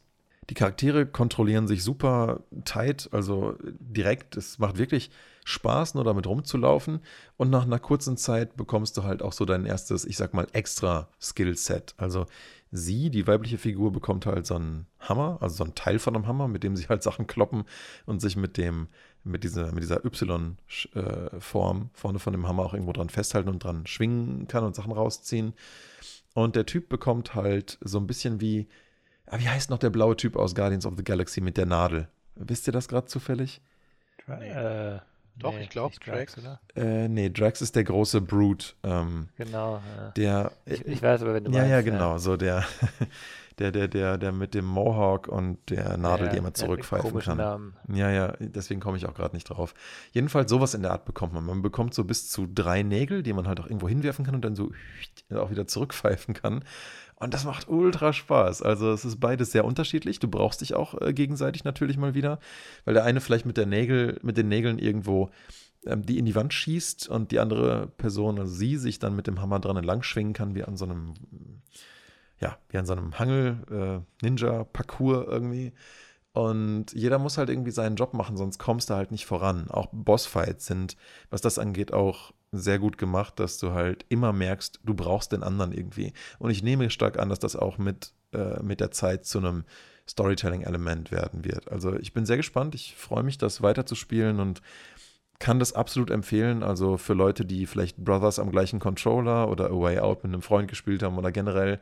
[0.51, 4.37] Die Charaktere kontrollieren sich super tight, also direkt.
[4.37, 5.11] Es macht wirklich
[5.45, 7.01] Spaß, nur damit rumzulaufen.
[7.37, 10.47] Und nach einer kurzen Zeit bekommst du halt auch so dein erstes, ich sag mal,
[10.53, 11.95] extra Skillset.
[11.97, 12.27] Also
[12.73, 16.27] sie, die weibliche Figur, bekommt halt so einen Hammer, also so einen Teil von einem
[16.27, 17.65] Hammer, mit dem sie halt Sachen kloppen
[18.05, 18.89] und sich mit dem,
[19.23, 20.57] mit dieser, mit dieser Y-Form
[21.83, 24.93] äh, vorne von dem Hammer auch irgendwo dran festhalten und dran schwingen kann und Sachen
[24.93, 25.55] rausziehen.
[26.35, 28.67] Und der Typ bekommt halt so ein bisschen wie,
[29.27, 32.09] ah, wie heißt noch der blaue Typ aus Guardians of the Galaxy mit der Nadel?
[32.37, 33.61] Wisst ihr das gerade zufällig?
[34.27, 34.49] Nee.
[34.49, 34.99] Äh,
[35.37, 36.61] doch, nee, ich glaube Drax, oder?
[36.77, 38.69] Äh, nee, Drax ist der große Brute.
[38.85, 39.81] Ähm, genau.
[39.97, 40.11] Ja.
[40.11, 42.13] Der, ich, ich, weiß aber, wenn du Ja, meinst, ja, genau.
[42.13, 42.19] Ja.
[42.19, 42.65] So der,
[43.59, 47.37] der, der, der, der mit dem Mohawk und der Nadel, ja, die immer zurückpfeifen kann.
[47.37, 47.77] Namen.
[47.93, 49.75] Ja, ja, deswegen komme ich auch gerade nicht drauf.
[50.13, 51.45] Jedenfalls sowas in der Art bekommt man.
[51.45, 54.45] Man bekommt so bis zu drei Nägel, die man halt auch irgendwo hinwerfen kann und
[54.45, 54.73] dann so
[55.35, 56.65] auch wieder zurückpfeifen kann.
[57.17, 58.63] Und das macht ultra Spaß.
[58.63, 60.19] Also es ist beides sehr unterschiedlich.
[60.19, 62.41] Du brauchst dich auch äh, gegenseitig natürlich mal wieder,
[62.85, 65.31] weil der eine vielleicht mit der Nägel, mit den Nägeln irgendwo
[65.87, 69.27] ähm, die in die Wand schießt und die andere Person, also sie, sich dann mit
[69.27, 71.15] dem Hammer dran entlang schwingen kann, wie an so einem,
[72.41, 75.73] ja, wie an so einem Hangel-Ninja-Parcours äh, irgendwie.
[76.33, 79.71] Und jeder muss halt irgendwie seinen Job machen, sonst kommst du halt nicht voran.
[79.71, 80.97] Auch Bossfights sind,
[81.31, 85.45] was das angeht, auch sehr gut gemacht, dass du halt immer merkst, du brauchst den
[85.45, 86.13] anderen irgendwie.
[86.39, 89.65] Und ich nehme stark an, dass das auch mit, äh, mit der Zeit zu einem
[90.09, 91.71] Storytelling-Element werden wird.
[91.71, 92.75] Also ich bin sehr gespannt.
[92.75, 94.61] Ich freue mich, das weiterzuspielen und
[95.39, 96.63] kann das absolut empfehlen.
[96.63, 100.43] Also für Leute, die vielleicht Brothers am gleichen Controller oder A Way Out mit einem
[100.43, 101.81] Freund gespielt haben oder generell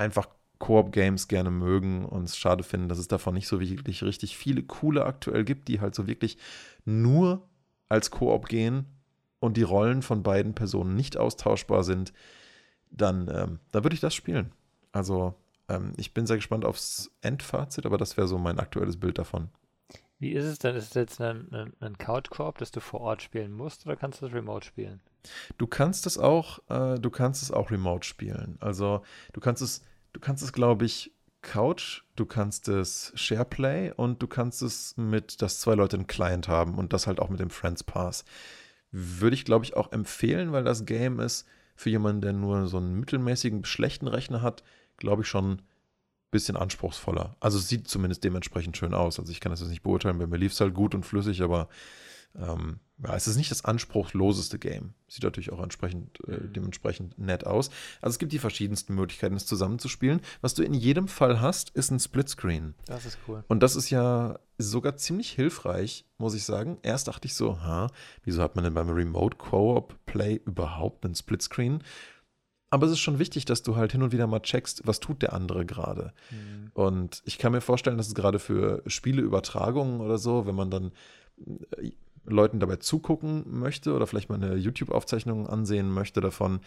[0.00, 4.36] einfach Koop-Games gerne mögen und es schade finden, dass es davon nicht so wirklich richtig
[4.36, 6.36] viele coole aktuell gibt, die halt so wirklich
[6.84, 7.48] nur
[7.88, 8.86] als Koop gehen
[9.38, 12.12] und die Rollen von beiden Personen nicht austauschbar sind,
[12.90, 14.52] dann ähm, da würde ich das spielen.
[14.92, 15.34] Also
[15.68, 19.48] ähm, ich bin sehr gespannt aufs Endfazit, aber das wäre so mein aktuelles Bild davon.
[20.18, 20.76] Wie ist es denn?
[20.76, 24.20] Ist es jetzt ein, ein, ein Couch-Koop, das du vor Ort spielen musst, oder kannst
[24.20, 25.00] du das remote spielen?
[25.56, 28.58] Du kannst es auch, äh, du kannst es auch remote spielen.
[28.60, 34.22] Also du kannst es, du kannst es, glaube ich, Couch, du kannst es SharePlay und
[34.22, 37.40] du kannst es mit, dass zwei Leute einen Client haben und das halt auch mit
[37.40, 38.24] dem Friends Pass.
[38.90, 41.46] Würde ich, glaube ich, auch empfehlen, weil das Game ist
[41.76, 44.62] für jemanden, der nur so einen mittelmäßigen, schlechten Rechner hat,
[44.98, 45.62] glaube ich, schon ein
[46.30, 47.36] bisschen anspruchsvoller.
[47.40, 49.18] Also es sieht zumindest dementsprechend schön aus.
[49.18, 51.40] Also ich kann das jetzt nicht beurteilen, bei mir lief es halt gut und flüssig,
[51.40, 51.68] aber
[52.36, 54.94] ähm, ja, es ist nicht das anspruchsloseste Game.
[55.08, 56.52] Sieht natürlich auch entsprechend, äh, mhm.
[56.52, 57.70] dementsprechend nett aus.
[58.00, 60.20] Also es gibt die verschiedensten Möglichkeiten, es zusammenzuspielen.
[60.40, 62.74] Was du in jedem Fall hast, ist ein Splitscreen.
[62.86, 63.44] Das ist cool.
[63.48, 66.78] Und das ist ja sogar ziemlich hilfreich, muss ich sagen.
[66.82, 67.88] Erst dachte ich so, ha,
[68.24, 71.82] wieso hat man denn beim Remote Co-op Play überhaupt einen Splitscreen?
[72.68, 75.22] Aber es ist schon wichtig, dass du halt hin und wieder mal checkst, was tut
[75.22, 76.12] der andere gerade.
[76.30, 76.70] Mhm.
[76.74, 80.92] Und ich kann mir vorstellen, dass es gerade für Spieleübertragungen oder so, wenn man dann
[81.78, 81.90] äh,
[82.24, 86.60] Leuten dabei zugucken möchte oder vielleicht mal eine YouTube-Aufzeichnung ansehen möchte davon,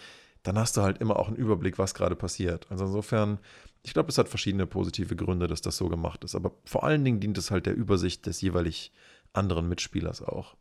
[0.44, 2.68] dann hast du halt immer auch einen Überblick, was gerade passiert.
[2.70, 3.39] Also insofern,
[3.82, 6.36] ich glaube, es hat verschiedene positive Gründe, dass das so gemacht ist.
[6.36, 8.92] Aber vor allen Dingen dient es halt der Übersicht des jeweilig
[9.32, 10.56] anderen Mitspielers auch.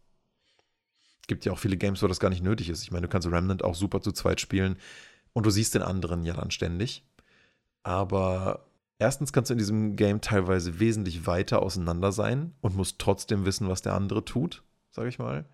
[1.20, 2.82] Es gibt ja auch viele Games, wo das gar nicht nötig ist.
[2.82, 4.76] Ich meine, du kannst Remnant auch super zu zweit spielen
[5.32, 7.04] und du siehst den anderen ja dann ständig.
[7.82, 8.66] Aber
[8.98, 13.68] erstens kannst du in diesem Game teilweise wesentlich weiter auseinander sein und musst trotzdem wissen,
[13.68, 15.44] was der andere tut sage ich mal,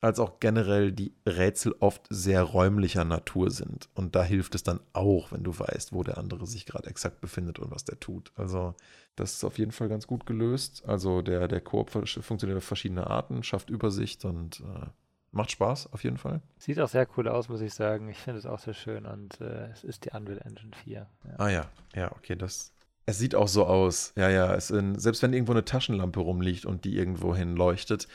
[0.00, 3.88] als auch generell die Rätsel oft sehr räumlicher Natur sind.
[3.94, 7.20] Und da hilft es dann auch, wenn du weißt, wo der andere sich gerade exakt
[7.20, 8.32] befindet und was der tut.
[8.34, 8.74] Also
[9.16, 10.84] das ist auf jeden Fall ganz gut gelöst.
[10.86, 14.86] Also der, der Koop funktioniert auf verschiedene Arten, schafft Übersicht und äh,
[15.32, 16.40] macht Spaß auf jeden Fall.
[16.58, 18.08] Sieht auch sehr cool aus, muss ich sagen.
[18.08, 21.06] Ich finde es auch sehr schön und äh, es ist die Unreal Engine 4.
[21.24, 21.34] Ja.
[21.36, 22.72] Ah ja, ja, okay, das,
[23.10, 24.12] es sieht auch so aus.
[24.16, 24.54] Ja, ja.
[24.54, 28.08] In, selbst wenn irgendwo eine Taschenlampe rumliegt und die irgendwo hin leuchtet,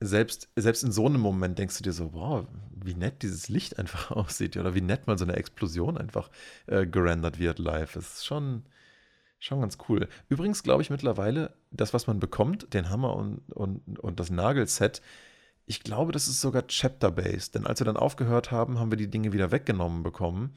[0.00, 3.78] selbst, selbst in so einem Moment denkst du dir so, wow, wie nett dieses Licht
[3.78, 4.56] einfach aussieht.
[4.56, 6.30] Oder wie nett mal so eine Explosion einfach
[6.66, 7.94] äh, gerendert wird live.
[7.94, 8.64] Das ist schon,
[9.38, 10.08] schon ganz cool.
[10.28, 15.00] Übrigens glaube ich mittlerweile, das, was man bekommt, den Hammer und, und, und das Nagelset,
[15.64, 17.54] ich glaube, das ist sogar Chapter-based.
[17.54, 20.54] Denn als wir dann aufgehört haben, haben wir die Dinge wieder weggenommen bekommen.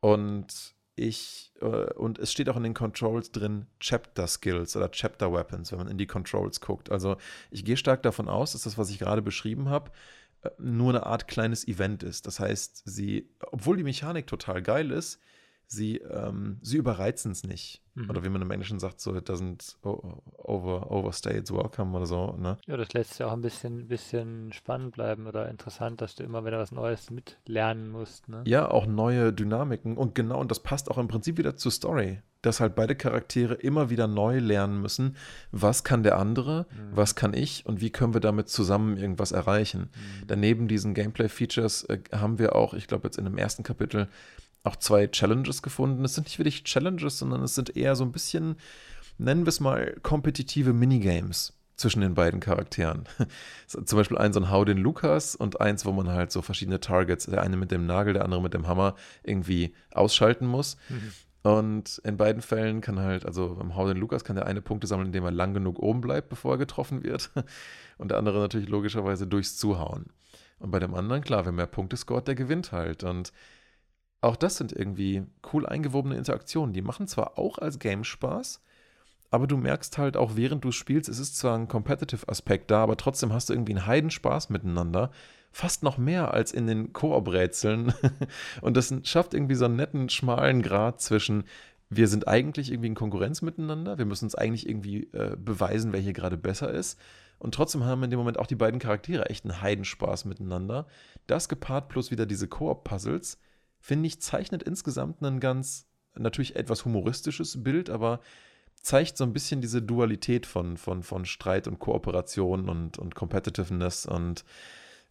[0.00, 5.32] Und ich, äh, und es steht auch in den Controls drin Chapter Skills oder Chapter
[5.32, 6.90] Weapons, wenn man in die Controls guckt.
[6.90, 7.16] Also
[7.50, 9.90] ich gehe stark davon aus, dass das, was ich gerade beschrieben habe,
[10.42, 12.26] äh, nur eine Art kleines Event ist.
[12.26, 15.20] Das heißt, sie, obwohl die Mechanik total geil ist,
[15.66, 17.82] sie, ähm, sie überreizen es nicht.
[17.94, 18.10] Mhm.
[18.10, 22.36] Oder wie man im Englischen sagt, so, it doesn't over, overstay its welcome oder so.
[22.38, 22.58] Ne?
[22.66, 26.44] Ja, das lässt ja auch ein bisschen, bisschen spannend bleiben oder interessant, dass du immer
[26.44, 28.28] wieder was Neues mitlernen musst.
[28.28, 28.42] Ne?
[28.46, 29.96] Ja, auch neue Dynamiken.
[29.96, 33.54] Und genau, und das passt auch im Prinzip wieder zur Story, dass halt beide Charaktere
[33.54, 35.16] immer wieder neu lernen müssen,
[35.50, 36.96] was kann der andere, mhm.
[36.96, 39.90] was kann ich und wie können wir damit zusammen irgendwas erreichen.
[39.90, 40.26] Mhm.
[40.26, 44.08] Daneben diesen Gameplay-Features äh, haben wir auch, ich glaube jetzt in dem ersten Kapitel,
[44.66, 46.04] auch zwei Challenges gefunden.
[46.04, 48.56] Es sind nicht wirklich Challenges, sondern es sind eher so ein bisschen,
[49.18, 53.04] nennen wir es mal, kompetitive Minigames zwischen den beiden Charakteren.
[53.66, 56.80] Zum Beispiel eins so ein Hau den Lukas und eins, wo man halt so verschiedene
[56.80, 60.76] Targets, der eine mit dem Nagel, der andere mit dem Hammer, irgendwie ausschalten muss.
[60.88, 61.12] Mhm.
[61.42, 64.88] Und in beiden Fällen kann halt, also beim Hau den Lukas kann der eine Punkte
[64.88, 67.30] sammeln, indem er lang genug oben bleibt, bevor er getroffen wird.
[67.98, 70.06] Und der andere natürlich logischerweise durchs Zuhauen.
[70.58, 73.04] Und bei dem anderen, klar, wer mehr Punkte scoret, der gewinnt halt.
[73.04, 73.32] Und
[74.20, 76.72] auch das sind irgendwie cool eingewobene Interaktionen.
[76.72, 78.60] Die machen zwar auch als Game Spaß,
[79.30, 82.96] aber du merkst halt auch, während du spielst, es ist zwar ein Competitive-Aspekt da, aber
[82.96, 85.10] trotzdem hast du irgendwie einen Heidenspaß miteinander.
[85.52, 87.92] Fast noch mehr als in den Koop-Rätseln.
[88.60, 91.44] Und das schafft irgendwie so einen netten, schmalen Grad zwischen,
[91.88, 96.00] wir sind eigentlich irgendwie in Konkurrenz miteinander, wir müssen uns eigentlich irgendwie äh, beweisen, wer
[96.00, 96.98] hier gerade besser ist.
[97.38, 100.86] Und trotzdem haben in dem Moment auch die beiden Charaktere echt einen Heidenspaß miteinander.
[101.26, 103.38] Das gepaart plus wieder diese Koop-Puzzles
[103.86, 108.20] finde ich, zeichnet insgesamt ein ganz, natürlich etwas humoristisches Bild, aber
[108.82, 114.04] zeigt so ein bisschen diese Dualität von, von, von Streit und Kooperation und, und Competitiveness
[114.04, 114.44] und,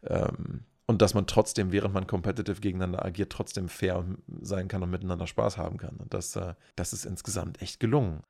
[0.03, 4.03] ähm, und dass man trotzdem, während man competitive gegeneinander agiert, trotzdem fair
[4.41, 5.95] sein kann und miteinander Spaß haben kann.
[5.95, 8.23] Und das, äh, das ist insgesamt echt gelungen.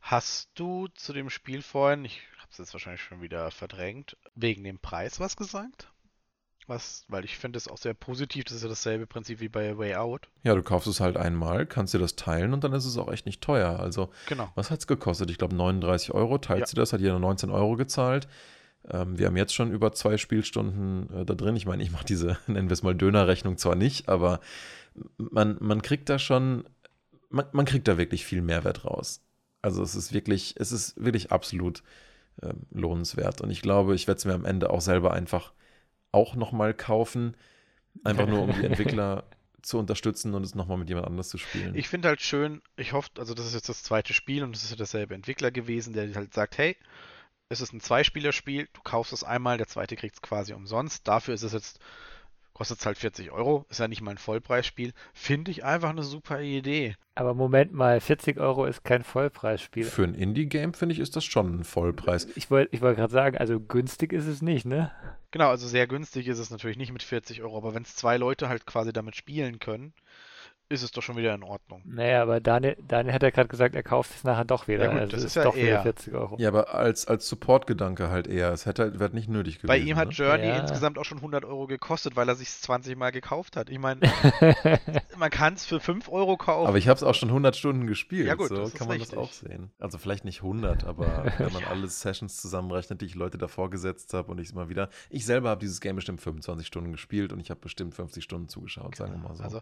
[0.00, 4.62] Hast du zu dem Spiel vorhin, ich habe es jetzt wahrscheinlich schon wieder verdrängt, wegen
[4.62, 5.92] dem Preis was gesagt?
[6.68, 9.76] Was, weil ich finde es auch sehr positiv, das ist ja dasselbe Prinzip wie bei
[9.76, 10.28] Way Out.
[10.44, 13.10] Ja, du kaufst es halt einmal, kannst dir das teilen und dann ist es auch
[13.10, 13.80] echt nicht teuer.
[13.80, 14.50] Also, genau.
[14.54, 15.30] was hat es gekostet?
[15.30, 16.38] Ich glaube 39 Euro.
[16.38, 16.76] Teilst ja.
[16.76, 16.92] du das?
[16.92, 18.28] Hat jeder 19 Euro gezahlt.
[18.88, 21.56] Ähm, wir haben jetzt schon über zwei Spielstunden äh, da drin.
[21.56, 24.40] Ich meine, ich mache diese, nennen wir es mal Dönerrechnung zwar nicht, aber
[25.16, 26.64] man, man kriegt da schon,
[27.28, 29.24] man, man kriegt da wirklich viel Mehrwert raus.
[29.62, 31.82] Also es ist wirklich, es ist wirklich absolut
[32.40, 33.40] äh, lohnenswert.
[33.40, 35.52] Und ich glaube, ich werde es mir am Ende auch selber einfach
[36.12, 37.36] auch nochmal kaufen,
[38.04, 39.24] einfach nur um die Entwickler
[39.62, 41.74] zu unterstützen und es nochmal mit jemand anders zu spielen.
[41.74, 44.64] Ich finde halt schön, ich hoffe, also das ist jetzt das zweite Spiel und es
[44.64, 46.76] ist ja derselbe Entwickler gewesen, der halt sagt, hey,
[47.48, 51.06] es ist ein Zweispielerspiel, du kaufst es einmal, der zweite kriegt es quasi umsonst.
[51.06, 51.80] Dafür ist es jetzt
[52.52, 54.92] kostet es halt 40 Euro, ist ja nicht mal ein Vollpreisspiel.
[55.12, 56.96] Finde ich einfach eine super Idee.
[57.14, 59.84] Aber Moment mal, 40 Euro ist kein Vollpreisspiel.
[59.84, 62.26] Für ein Indie-Game, finde ich, ist das schon ein Vollpreis.
[62.36, 64.90] Ich wollte ich wollt gerade sagen, also günstig ist es nicht, ne?
[65.30, 68.16] Genau, also sehr günstig ist es natürlich nicht mit 40 Euro, aber wenn es zwei
[68.18, 69.94] Leute halt quasi damit spielen können,
[70.72, 71.82] ist es doch schon wieder in Ordnung.
[71.84, 74.84] Naja, aber Daniel, Daniel hat ja gerade gesagt, er kauft es nachher doch wieder.
[74.84, 75.66] Ja, gut, also das ist, ja doch eher.
[75.66, 76.36] wieder 40 Euro.
[76.38, 78.52] Ja, aber als, als Support-Gedanke halt eher.
[78.52, 79.68] Es hätte halt, wird nicht nötig gewesen.
[79.68, 80.14] Bei ihm hat ne?
[80.14, 80.60] Journey ja.
[80.60, 83.70] insgesamt auch schon 100 Euro gekostet, weil er sich 20 Mal gekauft hat.
[83.70, 84.00] Ich meine,
[85.16, 86.68] man kann es für 5 Euro kaufen.
[86.68, 88.26] Aber ich habe es auch schon 100 Stunden gespielt.
[88.26, 89.10] Ja gut, so kann man richtig.
[89.10, 89.70] das auch sehen.
[89.78, 94.14] Also vielleicht nicht 100, aber wenn man alle Sessions zusammenrechnet, die ich Leute davor gesetzt
[94.14, 94.88] habe und ich es mal wieder.
[95.10, 98.48] Ich selber habe dieses Game bestimmt 25 Stunden gespielt und ich habe bestimmt 50 Stunden
[98.48, 99.08] zugeschaut, genau.
[99.08, 99.42] sagen wir mal so.
[99.42, 99.60] Also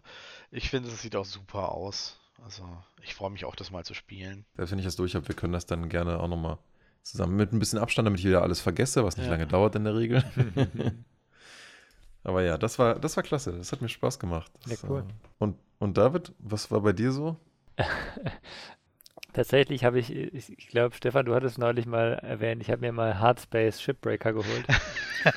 [0.51, 2.19] ich finde, es sieht auch super aus.
[2.43, 2.63] Also
[3.03, 4.45] ich freue mich auch, das mal zu spielen.
[4.55, 6.57] Selbst wenn ich das durch habe, wir können das dann gerne auch nochmal
[7.03, 9.31] zusammen mit ein bisschen Abstand, damit ich wieder alles vergesse, was nicht ja.
[9.31, 10.23] lange dauert in der Regel.
[12.23, 13.53] Aber ja, das war, das war klasse.
[13.53, 14.51] Das hat mir Spaß gemacht.
[14.63, 15.01] Das, ja, cool.
[15.01, 17.37] Äh, und, und David, was war bei dir so?
[19.33, 22.91] Tatsächlich habe ich, ich, ich glaube, Stefan, du hattest neulich mal erwähnt, ich habe mir
[22.91, 24.65] mal Hardspace Shipbreaker geholt.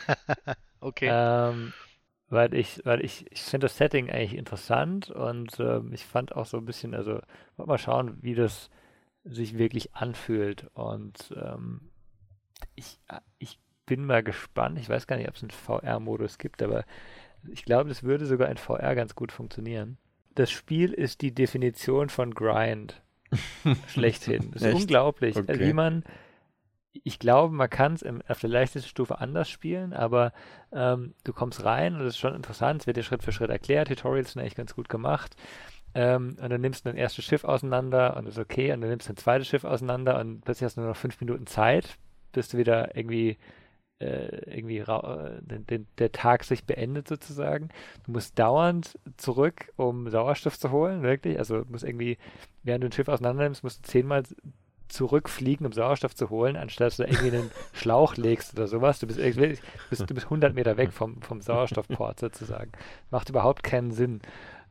[0.81, 1.09] okay.
[1.11, 1.73] Ähm,
[2.29, 6.47] weil ich, weil ich, ich finde das Setting eigentlich interessant und ähm, ich fand auch
[6.47, 7.21] so ein bisschen, also
[7.57, 8.71] mal schauen, wie das
[9.25, 10.67] sich wirklich anfühlt.
[10.75, 11.91] Und ähm,
[12.75, 12.99] ich,
[13.39, 14.79] ich bin mal gespannt.
[14.79, 16.85] Ich weiß gar nicht, ob es einen VR-Modus gibt, aber
[17.51, 19.99] ich glaube, das würde sogar in VR ganz gut funktionieren.
[20.35, 23.03] Das Spiel ist die Definition von Grind.
[23.89, 24.51] Schlechthin.
[24.53, 25.59] Das ist unglaublich, okay.
[25.61, 26.05] wie man
[27.03, 30.33] ich glaube, man kann es auf der leichtesten Stufe anders spielen, aber
[30.73, 33.51] ähm, du kommst rein und es ist schon interessant, es wird dir Schritt für Schritt
[33.51, 35.37] erklärt, Tutorials sind eigentlich ganz gut gemacht.
[35.95, 39.09] Ähm, und dann nimmst du ein erstes Schiff auseinander und ist okay, und dann nimmst
[39.09, 41.99] du ein zweites Schiff auseinander und plötzlich hast du nur noch fünf Minuten Zeit,
[42.33, 43.39] bis du wieder irgendwie
[44.01, 47.69] äh, irgendwie äh, den, den, der Tag sich beendet sozusagen.
[48.05, 51.39] Du musst dauernd zurück, um Sauerstoff zu holen, wirklich.
[51.39, 52.19] Also du musst irgendwie,
[52.63, 54.25] während du ein Schiff auseinander nimmst, musst du zehnmal
[54.89, 58.99] zurückfliegen, um Sauerstoff zu holen, anstatt dass du irgendwie einen Schlauch legst oder sowas.
[58.99, 59.19] Du bist,
[59.91, 62.73] bist, du bist 100 Meter weg vom, vom Sauerstoffport sozusagen.
[63.11, 64.21] Macht überhaupt keinen Sinn.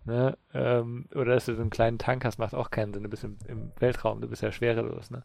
[0.06, 0.38] Ne?
[0.54, 3.04] Ähm, oder dass du so einen kleinen Tank hast, macht auch keinen Sinn.
[3.04, 5.12] Du bist im, im Weltraum, du bist ja schwerelos.
[5.12, 5.23] Ne?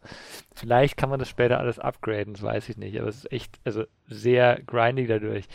[0.53, 2.97] Vielleicht kann man das später alles upgraden, das weiß ich nicht.
[2.99, 5.47] Aber es ist echt also sehr grindy dadurch.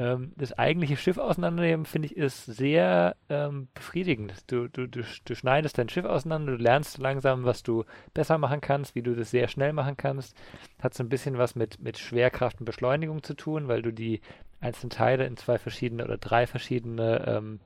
[0.00, 4.50] Ähm, das eigentliche Schiff auseinandernehmen, finde ich, ist sehr ähm, befriedigend.
[4.50, 7.84] Du, du, du, du schneidest dein Schiff auseinander, du lernst langsam, was du
[8.14, 10.34] besser machen kannst, wie du das sehr schnell machen kannst.
[10.80, 14.22] Hat so ein bisschen was mit, mit Schwerkraft und Beschleunigung zu tun, weil du die
[14.58, 17.60] einzelnen Teile in zwei verschiedene oder drei verschiedene ähm,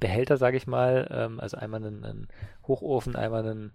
[0.00, 2.28] Behälter, sage ich mal, ähm, also einmal einen, einen,
[2.66, 3.72] Hochofen, einmal einen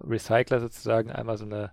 [0.00, 1.70] Recycler sozusagen, einmal so eine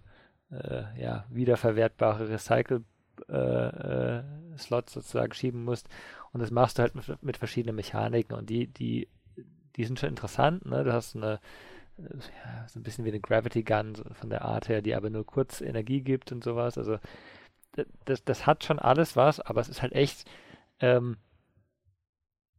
[0.51, 2.83] äh, ja, wiederverwertbare Recycle
[3.29, 4.23] äh, äh,
[4.57, 5.87] Slots sozusagen schieben musst.
[6.33, 9.07] Und das machst du halt mit, mit verschiedenen Mechaniken und die, die,
[9.75, 10.65] die sind schon interessant.
[10.65, 10.83] Ne?
[10.83, 11.39] Du hast eine
[11.97, 15.25] ja, so ein bisschen wie eine Gravity Gun von der Art her, die aber nur
[15.25, 16.77] kurz Energie gibt und sowas.
[16.77, 16.99] Also
[18.05, 20.29] das, das hat schon alles was, aber es ist halt echt.
[20.79, 21.17] Ähm,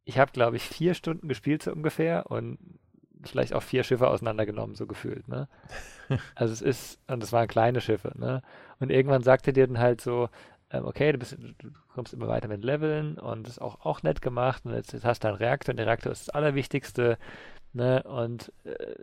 [0.05, 2.59] ich habe, glaube ich, vier Stunden gespielt so ungefähr und
[3.25, 5.29] vielleicht auch vier Schiffe auseinandergenommen, so gefühlt.
[5.29, 5.49] Ne?
[6.35, 8.13] Also es ist, und es waren kleine Schiffe.
[8.17, 8.41] Ne?
[8.81, 10.31] Und irgendwann sagte dir dann halt so,
[10.71, 14.03] ähm, okay, du, bist, du, kommst immer weiter mit Leveln und das ist auch, auch
[14.03, 17.19] nett gemacht und jetzt, jetzt hast du einen Reaktor und der Reaktor ist das Allerwichtigste.
[17.73, 18.03] Ne?
[18.03, 18.95] Und äh,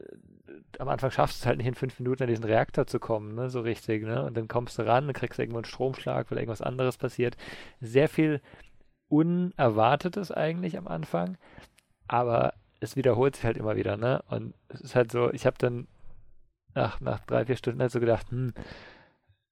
[0.79, 3.35] am Anfang schaffst du es halt nicht in fünf Minuten an diesen Reaktor zu kommen,
[3.35, 3.49] ne?
[3.49, 4.03] so richtig.
[4.03, 4.23] Ne?
[4.23, 7.37] Und dann kommst du ran und kriegst irgendwo einen Stromschlag, weil irgendwas anderes passiert.
[7.79, 8.41] Sehr viel
[9.07, 11.37] Unerwartetes eigentlich am Anfang,
[12.07, 13.97] aber es wiederholt sich halt immer wieder.
[13.97, 14.23] Ne?
[14.29, 15.87] Und es ist halt so, ich habe dann
[16.73, 18.53] nach, nach drei, vier Stunden halt so gedacht, hm,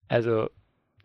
[0.08, 0.50] also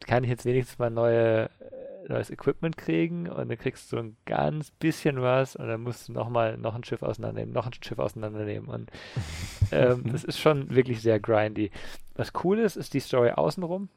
[0.06, 4.02] kann ich jetzt wenigstens mal neue, äh, neues Equipment kriegen und dann kriegst du so
[4.02, 7.72] ein ganz bisschen was und dann musst du nochmal noch ein Schiff auseinandernehmen, noch ein
[7.82, 8.90] Schiff auseinandernehmen und
[9.72, 11.70] ähm, das ist schon wirklich sehr grindy.
[12.14, 13.88] Was cool ist, ist die Story außenrum.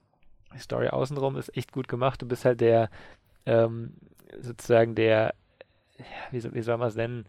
[0.53, 2.21] Die Story außenrum ist echt gut gemacht.
[2.21, 2.89] Du bist halt der,
[3.45, 3.93] ähm,
[4.41, 5.33] sozusagen der,
[6.31, 7.25] wie, soll, wie soll man es nennen,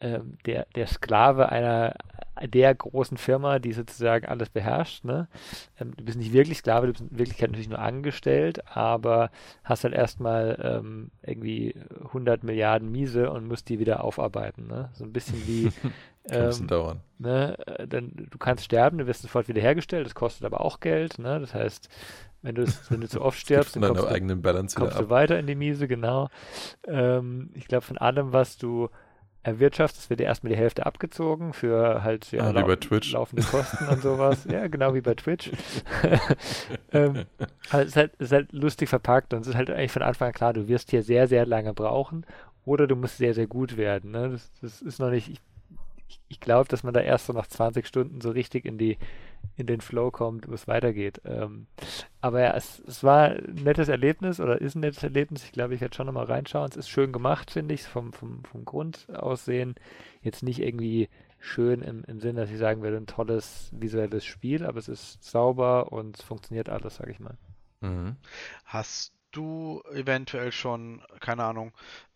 [0.00, 1.94] ähm, der, der Sklave einer
[2.42, 5.04] der großen Firma, die sozusagen alles beherrscht.
[5.04, 5.28] Ne?
[5.78, 9.30] Ähm, du bist nicht wirklich Sklave, du bist in Wirklichkeit natürlich nur angestellt, aber
[9.62, 11.74] hast halt erstmal ähm, irgendwie
[12.06, 14.66] 100 Milliarden Miese und musst die wieder aufarbeiten.
[14.66, 14.90] Ne?
[14.94, 15.70] So ein bisschen wie.
[16.26, 17.00] Ähm, dauern.
[17.18, 21.18] Ne, äh, dann, du kannst sterben, du wirst sofort wiederhergestellt, das kostet aber auch Geld.
[21.18, 21.38] Ne?
[21.38, 21.90] Das heißt,
[22.40, 24.44] wenn du, wenn du zu oft stirbst, dann kommst, du,
[24.74, 26.28] kommst du, weiter in die Miese, genau.
[26.86, 28.88] Ähm, ich glaube, von allem, was du
[29.44, 34.02] erwirtschaftest, wird dir erstmal die Hälfte abgezogen für halt ja, ah, lau laufende Kosten und
[34.02, 34.44] sowas.
[34.50, 35.50] ja, genau wie bei Twitch.
[36.92, 37.26] ähm,
[37.70, 40.02] also es, ist halt, es ist halt lustig verpackt und es ist halt eigentlich von
[40.02, 42.24] Anfang an klar, du wirst hier sehr, sehr lange brauchen
[42.64, 44.10] oder du musst sehr, sehr gut werden.
[44.12, 44.30] Ne?
[44.30, 45.40] Das, das ist noch nicht, ich,
[46.28, 48.98] ich glaube, dass man da erst so nach 20 Stunden so richtig in die
[49.56, 51.20] in den Flow kommt, wo es weitergeht.
[51.24, 51.66] Ähm,
[52.20, 55.44] aber ja, es, es, war ein nettes Erlebnis oder ist ein nettes Erlebnis.
[55.44, 56.70] Ich glaube, ich werde schon nochmal reinschauen.
[56.70, 59.74] Es ist schön gemacht, finde ich, vom, vom, vom Grundaussehen.
[60.22, 64.64] Jetzt nicht irgendwie schön im, im Sinn, dass ich sagen würde, ein tolles visuelles Spiel,
[64.64, 67.36] aber es ist sauber und es funktioniert alles, sage ich mal.
[67.80, 68.16] Mhm.
[68.64, 71.72] Hast du eventuell schon, keine Ahnung,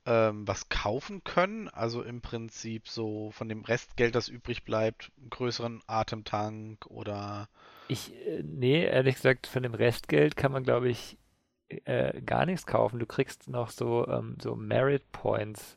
[0.09, 1.69] ähm, was kaufen können.
[1.69, 7.49] Also im Prinzip so von dem Restgeld, das übrig bleibt, einen größeren Atemtank oder.
[7.89, 11.19] Ich, äh, nee, ehrlich gesagt, von dem Restgeld kann man, glaube ich,
[11.85, 12.99] äh, gar nichts kaufen.
[12.99, 15.77] Du kriegst noch so, ähm, so Merit Points.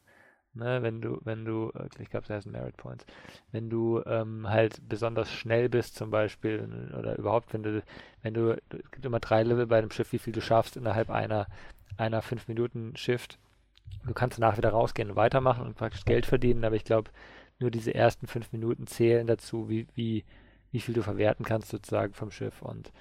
[0.54, 3.06] Ne, wenn du, wenn du, äh, ich glaube, es heißt Merit Points,
[3.52, 7.84] wenn du ähm, halt besonders schnell bist zum Beispiel oder überhaupt, wenn du,
[8.22, 11.10] wenn du, es gibt immer drei Level bei einem Schiff, wie viel du schaffst innerhalb
[11.10, 11.48] einer,
[11.98, 13.40] einer 5 Minuten Shift
[14.06, 17.12] Du kannst danach wieder rausgehen und weitermachen und praktisch Geld verdienen, aber ich glaube,
[17.60, 20.26] nur diese ersten fünf Minuten zählen dazu, wie, wie,
[20.72, 22.62] wie viel du verwerten kannst sozusagen vom Schiff.
[22.62, 22.92] Und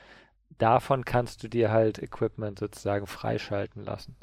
[0.58, 4.16] davon kannst du dir halt Equipment sozusagen freischalten lassen.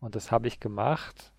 [0.00, 1.32] Und das habe ich gemacht,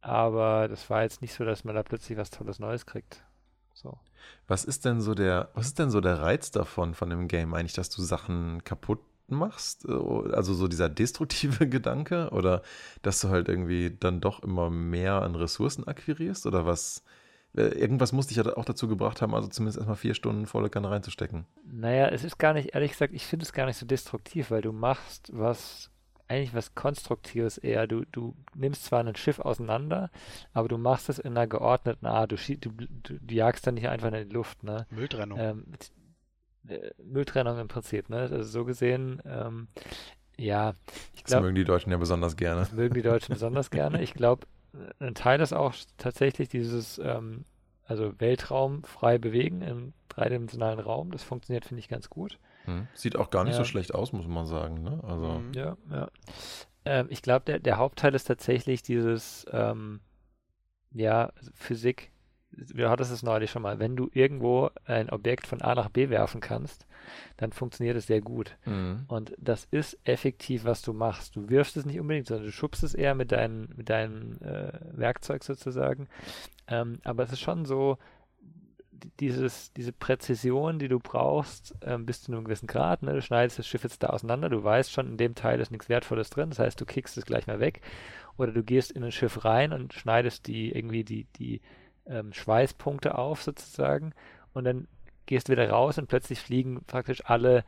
[0.00, 3.24] aber das war jetzt nicht so, dass man da plötzlich was Tolles Neues kriegt.
[3.72, 3.98] So.
[4.46, 7.54] Was ist denn so der, was ist denn so der Reiz davon, von dem Game
[7.54, 9.86] eigentlich, dass du Sachen kaputt machst?
[9.88, 9.92] Äh,
[10.32, 12.30] also so dieser destruktive Gedanke?
[12.30, 12.62] Oder
[13.02, 16.46] dass du halt irgendwie dann doch immer mehr an Ressourcen akquirierst?
[16.46, 17.02] Oder was?
[17.56, 20.70] Äh, irgendwas musste ich ja auch dazu gebracht haben, also zumindest erstmal vier Stunden volle
[20.70, 21.46] Kanne reinzustecken.
[21.64, 24.62] Naja, es ist gar nicht, ehrlich gesagt, ich finde es gar nicht so destruktiv, weil
[24.62, 25.90] du machst was,
[26.26, 27.86] eigentlich was Konstruktives eher.
[27.86, 30.10] Du, du nimmst zwar ein Schiff auseinander,
[30.52, 32.32] aber du machst es in einer geordneten Art.
[32.32, 34.64] Du, du, du, du jagst dann nicht einfach in die Luft.
[34.64, 34.86] Ne?
[34.90, 35.38] Mülltrennung.
[35.38, 35.84] Ähm, äh,
[37.02, 38.08] Mülltrennung im Prinzip.
[38.08, 38.18] Ne?
[38.18, 39.68] Also so gesehen, ähm,
[40.36, 40.74] ja.
[41.14, 42.60] Ich glaub, das mögen die Deutschen ja besonders gerne.
[42.60, 44.02] Das mögen die Deutschen besonders gerne.
[44.02, 44.46] Ich glaube,
[44.98, 47.44] ein Teil ist auch tatsächlich dieses, ähm,
[47.86, 51.10] also Weltraum frei bewegen im dreidimensionalen Raum.
[51.10, 52.38] Das funktioniert, finde ich, ganz gut.
[52.64, 52.88] Hm.
[52.94, 53.58] Sieht auch gar nicht ja.
[53.58, 54.82] so schlecht aus, muss man sagen.
[54.82, 55.00] Ne?
[55.04, 55.26] Also.
[55.26, 55.52] Mhm.
[55.52, 56.08] Ja, ja.
[56.86, 60.00] Ähm, ich glaube, der, der Hauptteil ist tatsächlich dieses, ähm,
[60.92, 62.10] Ja, Physik,
[62.56, 66.10] du hattest es neulich schon mal, wenn du irgendwo ein Objekt von A nach B
[66.10, 66.86] werfen kannst,
[67.36, 68.56] dann funktioniert es sehr gut.
[68.64, 69.04] Mhm.
[69.08, 71.36] Und das ist effektiv, was du machst.
[71.36, 74.72] Du wirfst es nicht unbedingt, sondern du schubst es eher mit, dein, mit deinem äh,
[74.92, 76.08] Werkzeug sozusagen.
[76.66, 77.98] Ähm, aber es ist schon so,
[79.20, 83.02] dieses, diese Präzision, die du brauchst, ähm, bis zu einem gewissen Grad.
[83.02, 83.12] Ne?
[83.12, 85.88] Du schneidest das Schiff jetzt da auseinander, du weißt schon, in dem Teil ist nichts
[85.88, 87.80] Wertvolles drin, das heißt, du kickst es gleich mal weg.
[88.36, 91.60] Oder du gehst in ein Schiff rein und schneidest die irgendwie die, die
[92.06, 94.12] ähm, Schweißpunkte auf sozusagen
[94.52, 94.88] und dann
[95.26, 97.64] gehst wieder raus und plötzlich fliegen praktisch alle,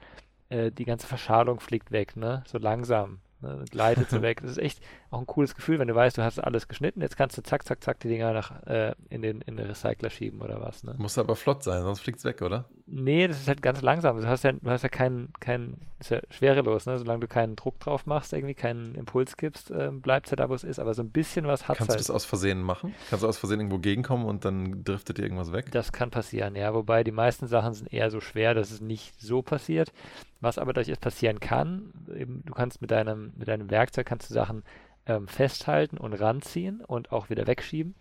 [0.49, 2.45] äh, die ganze Verschalung fliegt weg, ne?
[2.47, 3.21] So langsam.
[3.41, 3.65] Ne?
[3.71, 4.41] Gleitet so weg.
[4.43, 4.81] Das ist echt
[5.11, 7.67] auch ein cooles Gefühl, wenn du weißt, du hast alles geschnitten, jetzt kannst du zack,
[7.67, 10.85] zack, zack die Dinger nach, äh, in, den, in den Recycler schieben oder was.
[10.85, 10.95] Ne?
[10.99, 12.69] Muss aber flott sein, sonst fliegt es weg, oder?
[12.89, 14.17] Nee, das ist halt ganz langsam.
[14.17, 16.97] Du hast ja, du hast ja keinen, kein, ist ja schwerelos, ne?
[16.99, 20.49] Solange du keinen Druck drauf machst, irgendwie keinen Impuls gibst, äh, bleibt es ja da,
[20.49, 20.79] wo es ist.
[20.79, 21.99] Aber so ein bisschen was hat Kannst halt.
[21.99, 22.95] du das aus Versehen machen?
[23.11, 25.73] Kannst du aus Versehen irgendwo gegenkommen und dann driftet dir irgendwas weg?
[25.73, 26.75] Das kann passieren, ja.
[26.75, 29.93] Wobei die meisten Sachen sind eher so schwer, dass es nicht so passiert.
[30.41, 34.35] Was aber durchaus passieren kann, eben, du kannst mit deinem, mit deinem Werkzeug kannst du
[34.35, 34.63] Sachen
[35.07, 37.97] ähm, festhalten und ranziehen und auch wieder wegschieben.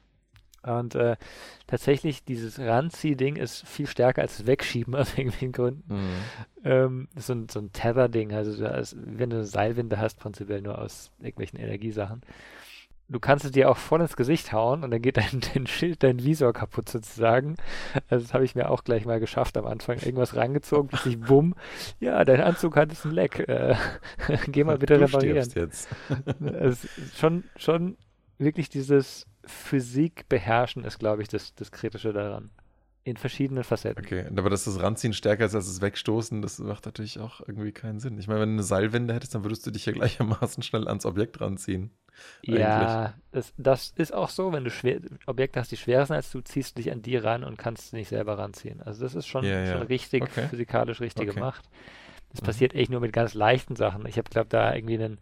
[0.66, 1.16] Und äh,
[1.68, 5.94] tatsächlich, dieses Ranzieh-Ding ist viel stärker als das Wegschieben aus irgendwelchen Gründen.
[5.94, 6.10] Mhm.
[6.64, 10.80] Ähm, so ein, so ein Tether-Ding, also ist, wenn du eine Seilwinde hast, prinzipiell nur
[10.80, 12.22] aus irgendwelchen Energiesachen.
[13.08, 16.02] Du kannst es dir auch voll ins Gesicht hauen und dann geht dein, dein Schild,
[16.02, 17.56] dein Visor kaputt sozusagen.
[18.10, 20.00] Also das habe ich mir auch gleich mal geschafft am Anfang.
[20.00, 21.54] Irgendwas rangezogen, plötzlich bumm.
[22.00, 23.48] Ja, dein Anzug hat jetzt ein Leck.
[23.48, 23.76] Äh,
[24.48, 25.48] geh mal bitte du reparieren.
[25.54, 25.88] Jetzt.
[26.42, 27.96] es ist schon, schon
[28.40, 32.50] wirklich dieses Physik beherrschen ist, glaube ich, das, das Kritische daran.
[33.04, 34.04] In verschiedenen Facetten.
[34.04, 37.72] Okay, aber dass das Ranziehen stärker ist als das Wegstoßen, das macht natürlich auch irgendwie
[37.72, 38.18] keinen Sinn.
[38.18, 41.06] Ich meine, wenn du eine Seilwinde hättest, dann würdest du dich ja gleichermaßen schnell ans
[41.06, 41.92] Objekt ranziehen.
[42.42, 46.32] Ja, das, das, ist auch so, wenn du schwer, Objekte hast, die schwerer sind als
[46.32, 48.82] du, ziehst du dich an die ran und kannst sie nicht selber ranziehen.
[48.82, 49.74] Also das ist schon, ja, ja.
[49.74, 50.48] schon richtig, okay.
[50.48, 51.36] physikalisch richtig okay.
[51.36, 51.70] gemacht.
[52.32, 52.46] Das mhm.
[52.46, 54.06] passiert echt nur mit ganz leichten Sachen.
[54.08, 55.20] Ich habe, glaube da irgendwie einen,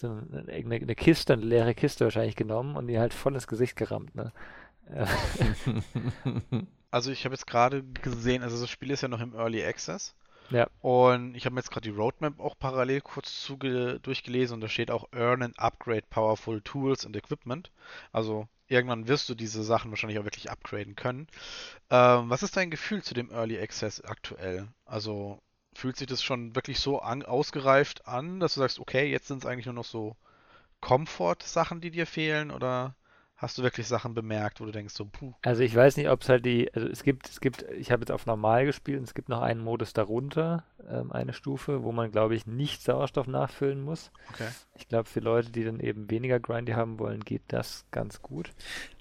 [0.00, 3.76] so eine, eine, Kiste, eine leere Kiste wahrscheinlich genommen und die halt voll ins Gesicht
[3.76, 4.14] gerammt.
[4.14, 4.32] Ne?
[6.90, 10.14] also ich habe jetzt gerade gesehen, also das Spiel ist ja noch im Early Access.
[10.50, 10.66] Ja.
[10.80, 14.90] Und ich habe mir jetzt gerade die Roadmap auch parallel kurz durchgelesen und da steht
[14.90, 17.70] auch Earn and Upgrade Powerful Tools and Equipment.
[18.12, 21.26] Also irgendwann wirst du diese Sachen wahrscheinlich auch wirklich upgraden können.
[21.90, 24.68] Ähm, was ist dein Gefühl zu dem Early Access aktuell?
[24.86, 25.38] Also
[25.78, 29.38] fühlt sich das schon wirklich so an, ausgereift an, dass du sagst, okay, jetzt sind
[29.38, 30.16] es eigentlich nur noch so
[30.80, 32.96] Komfort-Sachen, die dir fehlen oder
[33.36, 35.34] hast du wirklich Sachen bemerkt, wo du denkst so, puh.
[35.42, 38.02] Also ich weiß nicht, ob es halt die, also es gibt, es gibt, ich habe
[38.02, 41.92] jetzt auf normal gespielt und es gibt noch einen Modus darunter, ähm, eine Stufe, wo
[41.92, 44.10] man, glaube ich, nicht Sauerstoff nachfüllen muss.
[44.32, 44.48] Okay.
[44.74, 48.50] Ich glaube, für Leute, die dann eben weniger Grindy haben wollen, geht das ganz gut.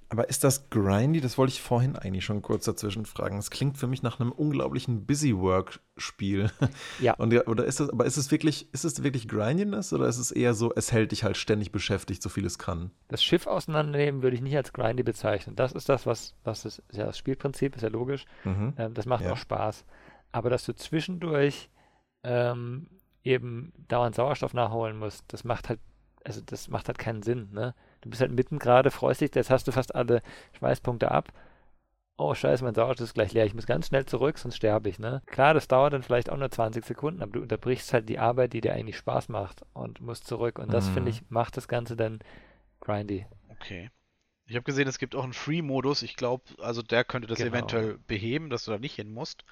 [0.10, 1.20] Aber ist das grindy?
[1.20, 3.38] Das wollte ich vorhin eigentlich schon kurz dazwischen fragen.
[3.38, 6.52] Es klingt für mich nach einem unglaublichen Busy-Work-Spiel.
[7.00, 7.14] Ja.
[7.16, 10.32] Und oder ist es, aber ist es wirklich, ist es wirklich Grindiness oder ist es
[10.32, 12.92] eher so, es hält dich halt ständig beschäftigt, so viel es kann?
[13.08, 15.56] Das Schiff auseinandernehmen würde ich nicht als grindy bezeichnen.
[15.56, 18.26] Das ist das, was, was ist, ist ja das Spielprinzip, ist ja logisch.
[18.46, 18.74] Mhm.
[18.78, 19.34] Ähm, das macht ja.
[19.34, 19.86] auch Spaß.
[20.32, 21.70] Aber dass du zwischendurch
[22.24, 22.88] ähm,
[23.24, 25.80] eben dauernd Sauerstoff nachholen musst, das macht halt,
[26.24, 27.76] also das macht halt keinen Sinn, ne?
[28.08, 30.22] Du bist halt mitten gerade, freust dich, jetzt hast du fast alle
[30.58, 31.34] Schweißpunkte ab.
[32.18, 33.46] Oh, scheiße, mein Sauerstoff ist gleich leer.
[33.46, 35.22] Ich muss ganz schnell zurück, sonst sterbe ich, ne?
[35.28, 38.54] Klar, das dauert dann vielleicht auch nur 20 Sekunden, aber du unterbrichst halt die Arbeit,
[38.54, 40.58] die dir eigentlich Spaß macht und musst zurück.
[40.58, 40.94] Und das, mhm.
[40.94, 42.20] finde ich, macht das Ganze dann
[42.80, 43.28] grindy.
[43.50, 43.92] Okay.
[44.48, 46.02] Ich habe gesehen, es gibt auch einen Free-Modus.
[46.02, 47.52] Ich glaube, also der könnte das genau.
[47.52, 49.44] eventuell beheben, dass du da nicht hin musst.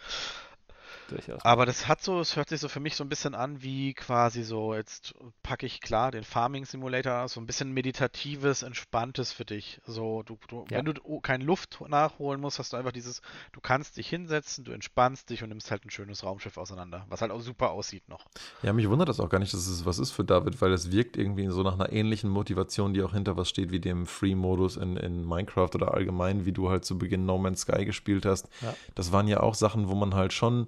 [1.09, 1.43] Durchaus.
[1.43, 3.93] Aber das hat so, es hört sich so für mich so ein bisschen an wie
[3.93, 9.45] quasi so, jetzt packe ich klar den Farming Simulator, so ein bisschen meditatives, entspanntes für
[9.45, 9.79] dich.
[9.85, 10.77] So, du, du ja.
[10.77, 14.71] wenn du keine Luft nachholen musst, hast du einfach dieses, du kannst dich hinsetzen, du
[14.71, 18.25] entspannst dich und nimmst halt ein schönes Raumschiff auseinander, was halt auch super aussieht noch.
[18.63, 20.91] Ja, mich wundert das auch gar nicht, dass es was ist für David, weil es
[20.91, 24.77] wirkt irgendwie so nach einer ähnlichen Motivation, die auch hinter was steht, wie dem Free-Modus
[24.77, 28.47] in, in Minecraft oder allgemein, wie du halt zu Beginn No Man's Sky gespielt hast.
[28.61, 28.75] Ja.
[28.95, 30.67] Das waren ja auch Sachen, wo man halt schon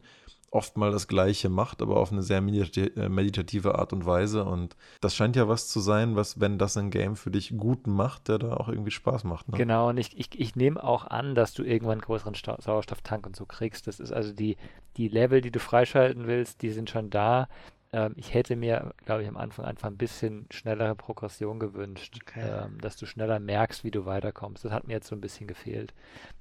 [0.49, 4.45] oft mal das Gleiche macht, aber auf eine sehr äh, meditative Art und Weise.
[4.45, 7.85] Und das scheint ja was zu sein, was, wenn das ein Game für dich gut
[7.85, 9.49] macht, der da auch irgendwie Spaß macht.
[9.49, 9.57] Ne?
[9.57, 13.25] Genau, und ich, ich, ich nehme auch an, dass du irgendwann einen größeren Sta Sauerstofftank
[13.25, 13.87] und so kriegst.
[13.87, 14.57] Das ist also die,
[14.95, 17.49] die Level, die du freischalten willst, die sind schon da.
[17.91, 22.65] Ähm, ich hätte mir, glaube ich, am Anfang einfach ein bisschen schnellere Progression gewünscht, okay.
[22.65, 24.63] ähm, dass du schneller merkst, wie du weiterkommst.
[24.63, 25.93] Das hat mir jetzt so ein bisschen gefehlt.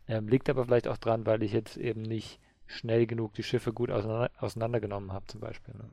[0.07, 3.73] Ähm, liegt aber vielleicht auch dran, weil ich jetzt eben nicht schnell genug die Schiffe
[3.73, 5.75] gut auseinander, auseinandergenommen habe, zum Beispiel.
[5.75, 5.91] Ne?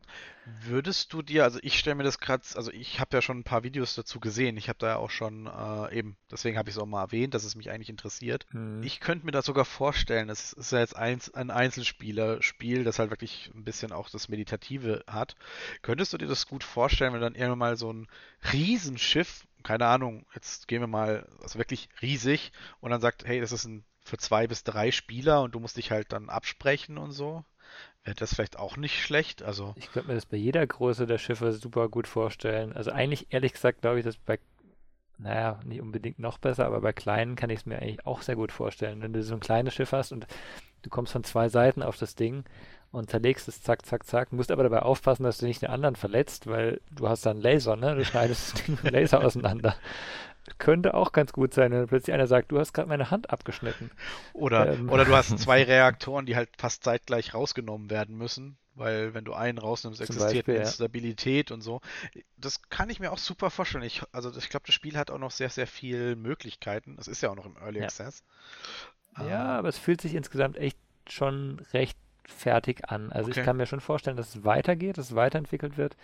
[0.66, 3.44] Würdest du dir, also ich stelle mir das gerade, also ich habe ja schon ein
[3.44, 6.76] paar Videos dazu gesehen, ich habe da ja auch schon äh, eben, deswegen habe ich
[6.76, 8.46] es auch mal erwähnt, dass es mich eigentlich interessiert.
[8.52, 8.82] Mhm.
[8.84, 13.10] Ich könnte mir das sogar vorstellen, es ist ja jetzt ein, ein Einzelspieler-Spiel, das halt
[13.10, 15.36] wirklich ein bisschen auch das Meditative hat.
[15.82, 18.08] Könntest du dir das gut vorstellen, wenn dann irgendwann mal so ein
[18.52, 22.52] Riesenschiff keine Ahnung, jetzt gehen wir mal, also wirklich riesig
[22.82, 25.78] und dann sagt, hey, das ist ein für zwei bis drei Spieler und du musst
[25.78, 27.44] dich halt dann absprechen und so.
[28.04, 29.44] Wäre das vielleicht auch nicht schlecht?
[29.44, 32.74] Also ich könnte mir das bei jeder Größe der Schiffe super gut vorstellen.
[32.74, 34.40] Also eigentlich, ehrlich gesagt, glaube ich, dass bei,
[35.18, 38.36] naja, nicht unbedingt noch besser, aber bei kleinen kann ich es mir eigentlich auch sehr
[38.36, 39.02] gut vorstellen.
[39.02, 40.28] Wenn du so ein kleines Schiff hast und
[40.82, 42.44] du kommst von zwei Seiten auf das Ding
[42.92, 45.96] und zerlegst es zack, zack, zack, musst aber dabei aufpassen, dass du nicht den anderen
[45.96, 47.96] verletzt, weil du hast dann Laser, ne?
[47.96, 49.76] Du schneidest das Ding mit Laser auseinander.
[50.58, 53.92] Könnte auch ganz gut sein, wenn plötzlich einer sagt, du hast gerade meine Hand abgeschnitten.
[54.34, 54.90] Oder, ähm.
[54.90, 59.34] oder du hast zwei Reaktoren, die halt fast zeitgleich rausgenommen werden müssen, weil wenn du
[59.34, 61.54] einen rausnimmst, existiert Beispiel, Instabilität ja.
[61.54, 61.80] und so.
[62.38, 63.86] Das kann ich mir auch super vorstellen.
[63.86, 66.98] Ich, also ich glaube, das Spiel hat auch noch sehr, sehr viele Möglichkeiten.
[67.00, 67.86] Es ist ja auch noch im Early ja.
[67.86, 68.24] Access.
[69.18, 69.60] Ja, ähm.
[69.60, 70.78] aber es fühlt sich insgesamt echt
[71.08, 73.12] schon recht fertig an.
[73.12, 73.40] Also okay.
[73.40, 75.96] ich kann mir schon vorstellen, dass es weitergeht, dass es weiterentwickelt wird.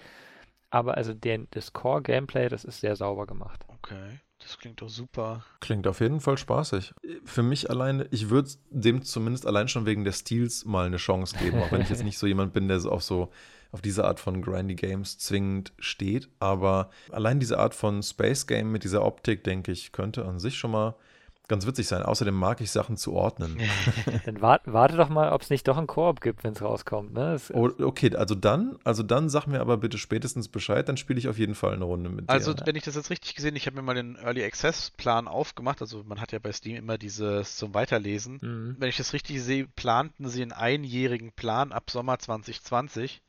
[0.70, 3.66] Aber also den, das Core-Gameplay, das ist sehr sauber gemacht.
[3.68, 4.20] Okay.
[4.40, 5.44] Das klingt doch super.
[5.60, 6.94] Klingt auf jeden Fall spaßig.
[7.26, 11.38] Für mich alleine, ich würde dem zumindest allein schon wegen des Stils mal eine Chance
[11.38, 13.32] geben, auch wenn ich jetzt nicht so jemand bin, der auf so
[13.72, 16.30] auf diese Art von Grindy Games zwingend steht.
[16.40, 20.58] Aber allein diese Art von Space Game mit dieser Optik, denke ich, könnte an sich
[20.58, 20.96] schon mal
[21.50, 22.04] ganz witzig sein.
[22.04, 23.60] Außerdem mag ich Sachen zu ordnen.
[24.26, 27.14] dann warte, warte doch mal, ob es nicht doch einen Koop gibt, wenn es rauskommt.
[27.14, 27.38] Ne?
[27.54, 31.28] Oh, okay, also dann, also dann sag mir aber bitte spätestens Bescheid, dann spiele ich
[31.28, 32.60] auf jeden Fall eine Runde mit also, dir.
[32.60, 35.28] Also wenn ich das jetzt richtig gesehen, ich habe mir mal den Early Access Plan
[35.28, 35.82] aufgemacht.
[35.82, 38.40] Also man hat ja bei Steam immer dieses zum Weiterlesen.
[38.42, 38.76] Mhm.
[38.80, 43.22] Wenn ich das richtig sehe, planten sie einen einjährigen Plan ab Sommer 2020.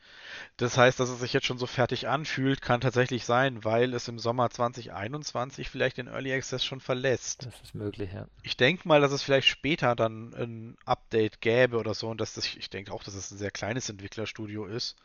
[0.57, 4.09] Das heißt, dass es sich jetzt schon so fertig anfühlt, kann tatsächlich sein, weil es
[4.09, 7.47] im Sommer 2021 vielleicht den Early Access schon verlässt.
[7.47, 8.27] Das ist möglich, ja.
[8.43, 12.35] Ich denke mal, dass es vielleicht später dann ein Update gäbe oder so und dass
[12.35, 14.97] das, ich denke auch, dass es ein sehr kleines Entwicklerstudio ist,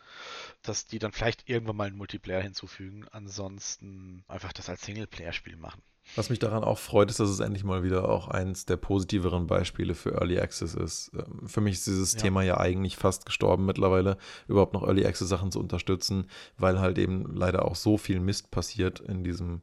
[0.64, 3.06] dass die dann vielleicht irgendwann mal einen Multiplayer hinzufügen.
[3.12, 5.82] Ansonsten einfach das als Singleplayer-Spiel machen.
[6.16, 9.48] Was mich daran auch freut, ist, dass es endlich mal wieder auch eins der positiveren
[9.48, 11.12] Beispiele für Early Access ist.
[11.14, 12.20] Ähm, für mich ist dieses ja.
[12.20, 17.00] Thema ja eigentlich fast gestorben mittlerweile, überhaupt noch Early Access Sachen zu unterstützen, weil halt
[17.00, 19.62] eben leider auch so viel Mist passiert in diesem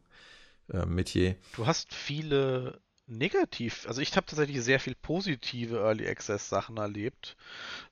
[0.72, 1.36] äh, Metier.
[1.54, 2.80] Du hast viele
[3.18, 7.36] negativ, also ich habe tatsächlich sehr viel positive Early Access Sachen erlebt.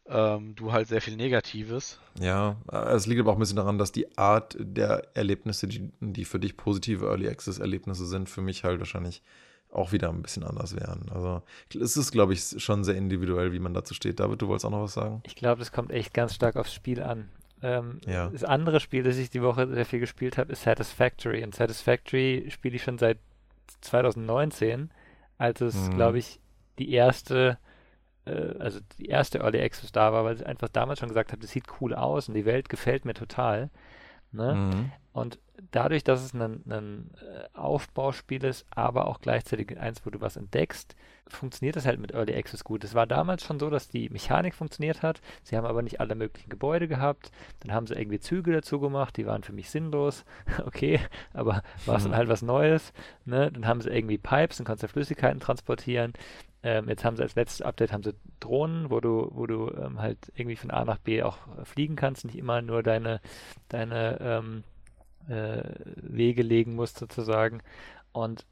[0.07, 1.99] Ähm, du halt sehr viel Negatives.
[2.19, 2.57] Ja,
[2.93, 6.41] es liegt aber auch ein bisschen daran, dass die Art der Erlebnisse, die, die für
[6.41, 9.23] dich positive Early Access Erlebnisse sind, für mich halt wahrscheinlich
[9.73, 11.07] auch wieder ein bisschen anders wären.
[11.15, 11.43] Also
[11.81, 14.19] es ist, glaube ich, schon sehr individuell, wie man dazu steht.
[14.19, 15.23] David, du wolltest auch noch was sagen?
[15.25, 17.29] Ich glaube, das kommt echt ganz stark aufs Spiel an.
[17.63, 18.29] Ähm, ja.
[18.31, 21.45] Das andere Spiel, das ich die Woche sehr viel gespielt habe, ist Satisfactory.
[21.45, 23.19] Und Satisfactory spiele ich schon seit
[23.83, 24.91] 2019
[25.41, 25.95] als es, mhm.
[25.97, 26.39] glaube ich,
[26.79, 27.59] die erste,
[28.27, 31.41] äh, also die erste Early Access da war, weil ich einfach damals schon gesagt habe,
[31.41, 33.71] das sieht cool aus und die Welt gefällt mir total.
[34.33, 34.55] Ne?
[34.55, 34.93] Mhm.
[35.13, 35.39] Und
[35.71, 40.37] dadurch, dass es ein, ein äh, Aufbauspiel ist, aber auch gleichzeitig eins, wo du was
[40.37, 40.95] entdeckst,
[41.31, 42.85] funktioniert das halt mit Early Access gut.
[42.85, 45.21] Es war damals schon so, dass die Mechanik funktioniert hat.
[45.43, 47.31] Sie haben aber nicht alle möglichen Gebäude gehabt.
[47.61, 50.25] Dann haben sie irgendwie Züge dazu gemacht, die waren für mich sinnlos.
[50.67, 51.01] okay,
[51.33, 52.17] aber war es dann mhm.
[52.17, 52.93] halt was Neues.
[53.25, 53.51] Ne?
[53.53, 56.13] Dann haben sie irgendwie Pipes, dann kannst du Flüssigkeiten transportieren.
[56.63, 59.99] Ähm, jetzt haben sie als letztes Update haben sie Drohnen, wo du, wo du ähm,
[59.99, 63.21] halt irgendwie von A nach B auch fliegen kannst, nicht immer nur deine,
[63.69, 64.65] deine ähm,
[65.29, 65.63] äh,
[65.97, 67.63] Wege legen musst sozusagen.
[68.13, 68.45] Und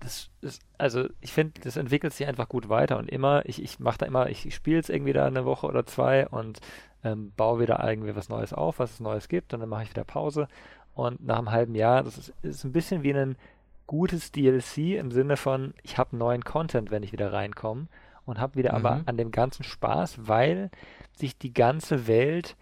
[0.00, 3.80] das ist, also ich finde, das entwickelt sich einfach gut weiter und immer, ich, ich
[3.80, 6.60] mache da immer, ich, ich spiele es irgendwie da eine Woche oder zwei und
[7.04, 9.90] ähm, baue wieder irgendwie was Neues auf, was es Neues gibt und dann mache ich
[9.90, 10.48] wieder Pause
[10.94, 13.36] und nach einem halben Jahr, das ist, ist ein bisschen wie ein
[13.86, 17.88] gutes DLC im Sinne von, ich habe neuen Content, wenn ich wieder reinkomme
[18.24, 18.86] und habe wieder mhm.
[18.86, 20.70] aber an dem ganzen Spaß, weil
[21.16, 22.56] sich die ganze Welt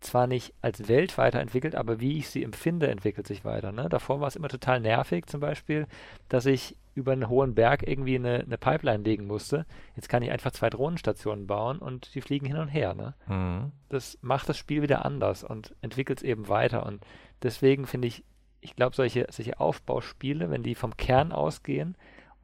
[0.00, 3.72] zwar nicht als Welt weiterentwickelt, aber wie ich sie empfinde, entwickelt sich weiter.
[3.72, 3.88] Ne?
[3.88, 5.86] Davor war es immer total nervig, zum Beispiel,
[6.28, 9.66] dass ich über einen hohen Berg irgendwie eine, eine Pipeline legen musste.
[9.96, 12.94] Jetzt kann ich einfach zwei Drohnenstationen bauen und die fliegen hin und her.
[12.94, 13.14] Ne?
[13.28, 13.72] Mhm.
[13.88, 16.86] Das macht das Spiel wieder anders und entwickelt es eben weiter.
[16.86, 17.04] Und
[17.42, 18.24] deswegen finde ich,
[18.60, 21.96] ich glaube, solche, solche Aufbauspiele, wenn die vom Kern ausgehen,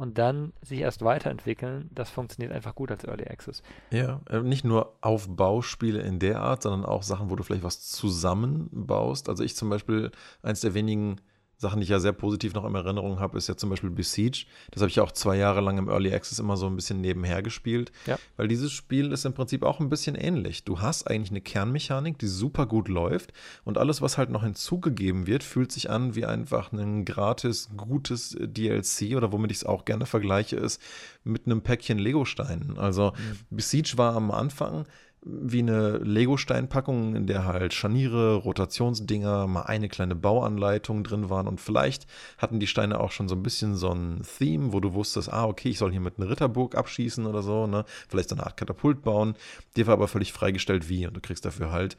[0.02, 3.62] und dann sich erst weiterentwickeln, das funktioniert einfach gut als Early Access.
[3.92, 7.88] Ja, äh, nicht nur Aufbauspiele in der Art, sondern auch Sachen, wo du vielleicht was
[7.88, 9.28] zusammenbaust.
[9.28, 10.10] Also ich zum Beispiel,
[10.42, 11.20] eins der wenigen
[11.62, 14.44] Sachen, die ich ja sehr positiv noch in Erinnerung habe, ist ja zum Beispiel Besiege.
[14.72, 17.40] Das habe ich auch zwei Jahre lang im Early Access immer so ein bisschen nebenher
[17.40, 17.92] gespielt.
[18.06, 18.18] Ja.
[18.36, 20.64] Weil dieses Spiel ist im Prinzip auch ein bisschen ähnlich.
[20.64, 23.32] Du hast eigentlich eine Kernmechanik, die super gut läuft
[23.64, 28.36] und alles, was halt noch hinzugegeben wird, fühlt sich an wie einfach ein gratis, gutes
[28.38, 30.82] DLC oder womit ich es auch gerne vergleiche, ist
[31.22, 32.76] mit einem Päckchen Lego-Steinen.
[32.76, 33.56] Also mhm.
[33.56, 34.84] Besiege war am Anfang
[35.24, 41.60] wie eine Lego-Steinpackung, in der halt Scharniere, Rotationsdinger, mal eine kleine Bauanleitung drin waren und
[41.60, 42.06] vielleicht
[42.38, 45.44] hatten die Steine auch schon so ein bisschen so ein Theme, wo du wusstest, ah,
[45.46, 47.84] okay, ich soll hier mit einer Ritterburg abschießen oder so, ne?
[48.08, 49.34] Vielleicht so eine Art Katapult bauen.
[49.76, 51.96] Dir war aber völlig freigestellt, wie und du kriegst dafür halt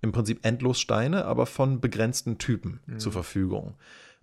[0.00, 2.98] im Prinzip endlos Steine, aber von begrenzten Typen mhm.
[2.98, 3.74] zur Verfügung.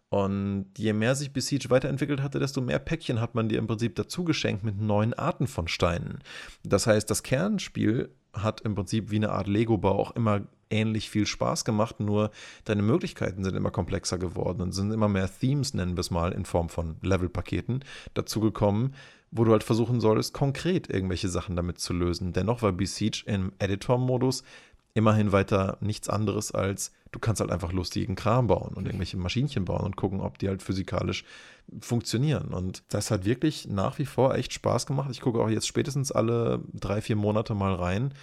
[0.09, 3.95] Und je mehr sich Besiege weiterentwickelt hatte, desto mehr Päckchen hat man dir im Prinzip
[3.95, 6.19] dazu geschenkt mit neuen Arten von Steinen.
[6.63, 11.25] Das heißt, das Kernspiel hat im Prinzip wie eine Art Lego-Bau auch immer ähnlich viel
[11.25, 12.31] Spaß gemacht, nur
[12.63, 16.31] deine Möglichkeiten sind immer komplexer geworden und sind immer mehr Themes, nennen wir es mal,
[16.31, 17.83] in Form von Level-Paketen
[18.13, 18.93] dazugekommen,
[19.31, 22.33] wo du halt versuchen solltest, konkret irgendwelche Sachen damit zu lösen.
[22.33, 24.43] Dennoch war Besiege im Editor-Modus
[24.93, 29.63] immerhin weiter nichts anderes als, du kannst halt einfach lustigen Kram bauen und irgendwelche Maschinchen
[29.63, 31.24] bauen und gucken, ob die halt physikalisch
[31.80, 32.49] funktionieren.
[32.53, 35.09] Und das hat wirklich nach wie vor echt Spaß gemacht.
[35.11, 38.13] Ich gucke auch jetzt spätestens alle drei, vier Monate mal rein,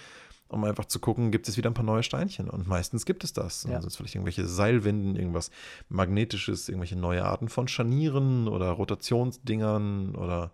[0.47, 2.51] um einfach zu gucken, gibt es wieder ein paar neue Steinchen.
[2.51, 3.63] Und meistens gibt es das.
[3.63, 3.77] Ja.
[3.77, 5.49] Also vielleicht irgendwelche Seilwinden, irgendwas
[5.89, 10.51] Magnetisches, irgendwelche neue Arten von Scharnieren oder Rotationsdingern oder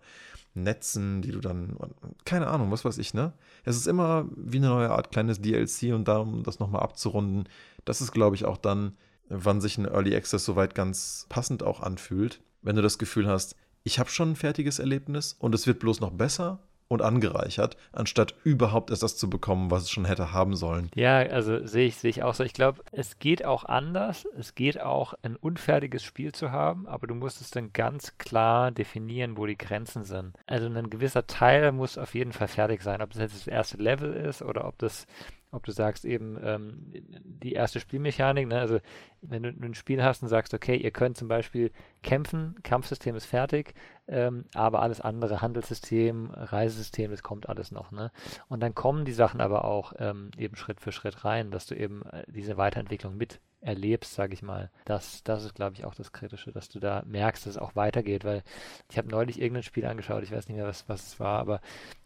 [0.54, 1.76] Netzen, die du dann,
[2.24, 3.32] keine Ahnung, was weiß ich, ne?
[3.64, 7.48] Es ist immer wie eine neue Art kleines DLC und da, um das nochmal abzurunden,
[7.84, 8.96] das ist, glaube ich, auch dann,
[9.28, 13.56] wann sich ein Early Access soweit ganz passend auch anfühlt, wenn du das Gefühl hast,
[13.82, 16.60] ich habe schon ein fertiges Erlebnis und es wird bloß noch besser
[16.90, 20.90] und angereichert, anstatt überhaupt erst das zu bekommen, was es schon hätte haben sollen.
[20.96, 22.42] Ja, also sehe ich, sehe ich auch so.
[22.42, 24.26] Ich glaube, es geht auch anders.
[24.36, 28.72] Es geht auch, ein unfertiges Spiel zu haben, aber du musst es dann ganz klar
[28.72, 30.36] definieren, wo die Grenzen sind.
[30.46, 33.76] Also ein gewisser Teil muss auf jeden Fall fertig sein, ob das jetzt das erste
[33.76, 35.06] Level ist oder ob das
[35.52, 36.92] ob du sagst eben ähm,
[37.24, 38.58] die erste Spielmechanik, ne?
[38.60, 38.78] also
[39.22, 41.72] wenn du ein Spiel hast und sagst, okay, ihr könnt zum Beispiel
[42.02, 43.74] kämpfen, Kampfsystem ist fertig,
[44.08, 47.90] ähm, aber alles andere, Handelssystem, Reisesystem, das kommt alles noch.
[47.90, 48.10] Ne?
[48.48, 51.74] Und dann kommen die Sachen aber auch ähm, eben Schritt für Schritt rein, dass du
[51.74, 54.70] eben äh, diese Weiterentwicklung mit erlebst, sage ich mal.
[54.84, 57.76] Das, das ist, glaube ich, auch das Kritische, dass du da merkst, dass es auch
[57.76, 58.42] weitergeht, weil
[58.90, 61.60] ich habe neulich irgendein Spiel angeschaut, ich weiß nicht mehr, was, was es war, aber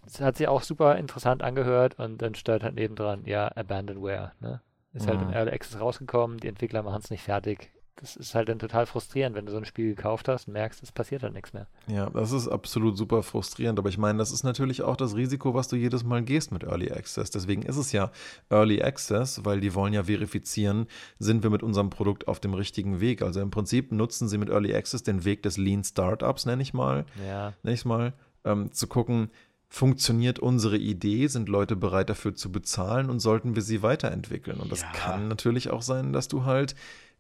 [0.07, 4.61] es hat sich auch super interessant angehört und dann stellt halt nebendran, ja, Abandonware, ne?
[4.93, 5.11] Ist mhm.
[5.11, 5.33] halt im.
[5.33, 9.37] Early Access rausgekommen, die Entwickler machen es nicht fertig, das ist halt dann total frustrierend,
[9.37, 11.69] wenn du so ein Spiel gekauft hast und merkst, es passiert halt nichts mehr.
[11.87, 13.79] Ja, das ist absolut super frustrierend.
[13.79, 16.65] Aber ich meine, das ist natürlich auch das Risiko, was du jedes Mal gehst mit
[16.65, 17.31] Early Access.
[17.31, 18.11] Deswegen ist es ja
[18.51, 20.87] Early Access, weil die wollen ja verifizieren,
[21.19, 23.23] sind wir mit unserem Produkt auf dem richtigen Weg.
[23.23, 26.75] Also im Prinzip nutzen sie mit Early Access den Weg des Lean Startups, nenne ich
[26.75, 27.07] mal.
[27.25, 27.53] Ja.
[27.63, 28.13] Nenne ich mal,
[28.45, 29.31] ähm, zu gucken,
[29.69, 34.59] funktioniert unsere Idee, sind Leute bereit dafür zu bezahlen und sollten wir sie weiterentwickeln.
[34.59, 34.91] Und das ja.
[34.93, 36.75] kann natürlich auch sein, dass du halt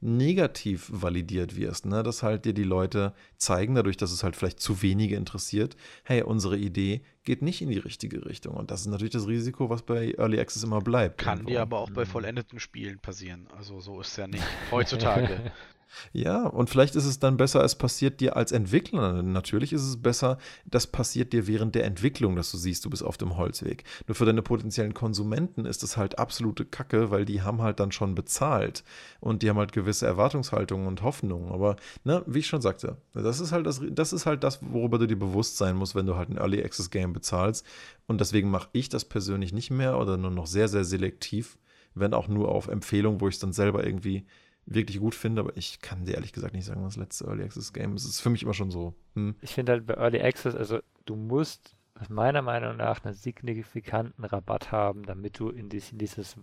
[0.04, 2.02] negativ validiert wirst, ne?
[2.02, 6.22] dass halt dir die Leute zeigen, dadurch, dass es halt vielleicht zu wenige interessiert, hey,
[6.22, 8.54] unsere Idee geht nicht in die richtige Richtung.
[8.54, 11.18] Und das ist natürlich das Risiko, was bei Early Access immer bleibt.
[11.18, 11.50] Kann irgendwo.
[11.50, 12.08] dir aber auch bei mhm.
[12.08, 13.48] vollendeten Spielen passieren.
[13.56, 15.52] Also so ist es ja nicht heutzutage.
[16.12, 19.22] Ja, und vielleicht ist es dann besser, es passiert dir als Entwickler.
[19.22, 23.02] Natürlich ist es besser, das passiert dir während der Entwicklung, dass du siehst, du bist
[23.02, 23.84] auf dem Holzweg.
[24.06, 27.92] Nur für deine potenziellen Konsumenten ist es halt absolute Kacke, weil die haben halt dann
[27.92, 28.84] schon bezahlt
[29.20, 31.52] und die haben halt gewisse Erwartungshaltungen und Hoffnungen.
[31.52, 34.98] Aber, ne, wie ich schon sagte, das ist halt das, das ist halt das, worüber
[34.98, 37.64] du dir bewusst sein musst, wenn du halt ein Early Access Game bezahlst.
[38.06, 41.58] Und deswegen mache ich das persönlich nicht mehr oder nur noch sehr, sehr selektiv,
[41.94, 44.26] wenn auch nur auf Empfehlung, wo ich es dann selber irgendwie
[44.66, 47.44] wirklich gut finde, aber ich kann dir ehrlich gesagt nicht sagen, was das letzte Early
[47.44, 48.04] Access Game ist.
[48.04, 48.94] Es ist für mich immer schon so.
[49.14, 49.34] Hm.
[49.40, 51.76] Ich finde halt bei Early Access, also du musst
[52.08, 56.36] meiner Meinung nach einen signifikanten Rabatt haben, damit du in, dies, in dieses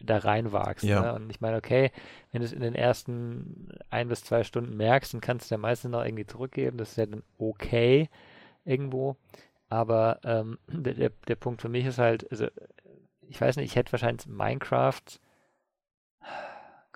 [0.00, 0.84] da reinwagst.
[0.84, 1.00] Ja.
[1.00, 1.14] Ne?
[1.14, 1.90] Und ich meine, okay,
[2.32, 5.58] wenn du es in den ersten ein bis zwei Stunden merkst, dann kannst du ja
[5.58, 6.78] meistens noch irgendwie zurückgeben.
[6.78, 8.08] Das ist ja dann okay
[8.64, 9.16] irgendwo.
[9.68, 12.46] Aber ähm, der, der, der Punkt für mich ist halt, also
[13.28, 15.02] ich weiß nicht, ich hätte wahrscheinlich Minecraft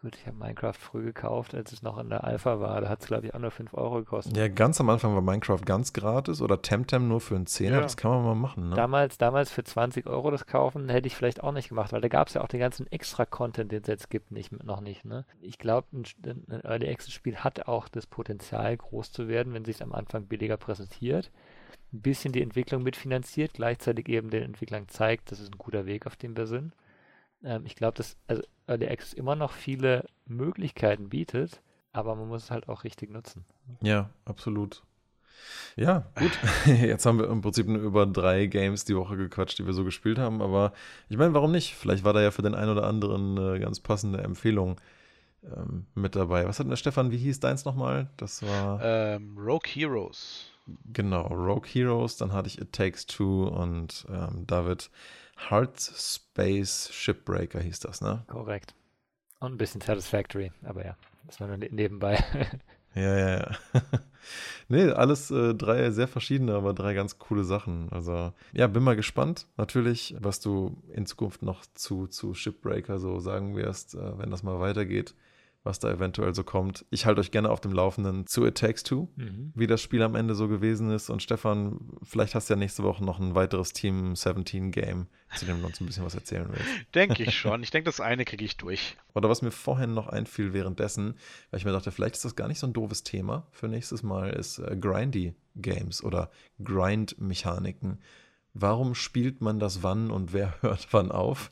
[0.00, 2.80] Gut, ich habe Minecraft früh gekauft, als es noch in der Alpha war.
[2.80, 4.34] Da hat es, glaube ich, auch nur 5 Euro gekostet.
[4.34, 7.76] Ja, ganz am Anfang war Minecraft ganz gratis oder Temtem nur für einen Zehner.
[7.76, 7.80] Ja.
[7.82, 8.70] Das kann man mal machen.
[8.70, 8.76] Ne?
[8.76, 12.08] Damals, damals für 20 Euro das kaufen, hätte ich vielleicht auch nicht gemacht, weil da
[12.08, 15.04] gab es ja auch den ganzen Extra-Content, den es jetzt gibt, nicht, noch nicht.
[15.04, 15.26] Ne?
[15.42, 19.76] Ich glaube, ein, ein Early Access-Spiel hat auch das Potenzial, groß zu werden, wenn sich
[19.76, 21.30] es am Anfang billiger präsentiert.
[21.92, 26.06] Ein bisschen die Entwicklung mitfinanziert, gleichzeitig eben den Entwicklern zeigt, das ist ein guter Weg,
[26.06, 26.72] auf dem wir sind.
[27.44, 31.60] Ähm, ich glaube, dass also Early Access immer noch viele Möglichkeiten bietet,
[31.92, 33.44] aber man muss es halt auch richtig nutzen.
[33.82, 34.82] Ja, absolut.
[35.76, 36.38] Ja, gut.
[36.66, 39.84] Jetzt haben wir im Prinzip nur über drei Games die Woche gequatscht, die wir so
[39.84, 40.42] gespielt haben.
[40.42, 40.72] Aber
[41.08, 41.74] ich meine, warum nicht?
[41.74, 44.80] Vielleicht war da ja für den einen oder anderen eine ganz passende Empfehlung
[45.44, 46.46] ähm, mit dabei.
[46.46, 48.08] Was hat denn der Stefan, wie hieß deins nochmal?
[48.16, 48.80] Das war.
[48.82, 50.50] Ähm, Rogue Heroes.
[50.92, 52.16] Genau, Rogue Heroes.
[52.16, 54.90] Dann hatte ich It Takes Two und ähm, David
[55.48, 58.24] Heart Space Shipbreaker hieß das, ne?
[58.26, 58.74] Korrekt.
[59.40, 62.22] Und ein bisschen Satisfactory, aber ja, das war nur ne-, nebenbei.
[62.94, 63.50] Ja, ja, ja.
[64.68, 67.88] nee, alles äh, drei sehr verschiedene, aber drei ganz coole Sachen.
[67.92, 73.20] Also, ja, bin mal gespannt, natürlich, was du in Zukunft noch zu, zu Shipbreaker so
[73.20, 75.14] sagen wirst, äh, wenn das mal weitergeht
[75.62, 76.86] was da eventuell so kommt.
[76.90, 79.52] Ich halte euch gerne auf dem Laufenden zu It Takes Two, mhm.
[79.54, 81.10] wie das Spiel am Ende so gewesen ist.
[81.10, 85.44] Und Stefan, vielleicht hast du ja nächste Woche noch ein weiteres Team 17 Game, zu
[85.44, 86.66] dem du uns ein bisschen was erzählen willst.
[86.94, 87.62] Denke ich schon.
[87.62, 88.96] Ich denke, das eine kriege ich durch.
[89.14, 91.14] Oder was mir vorhin noch einfiel währenddessen,
[91.50, 94.02] weil ich mir dachte, vielleicht ist das gar nicht so ein doofes Thema für nächstes
[94.02, 96.30] Mal, ist äh, Grindy Games oder
[96.64, 97.98] Grind-Mechaniken.
[98.54, 101.50] Warum spielt man das wann und wer hört wann auf?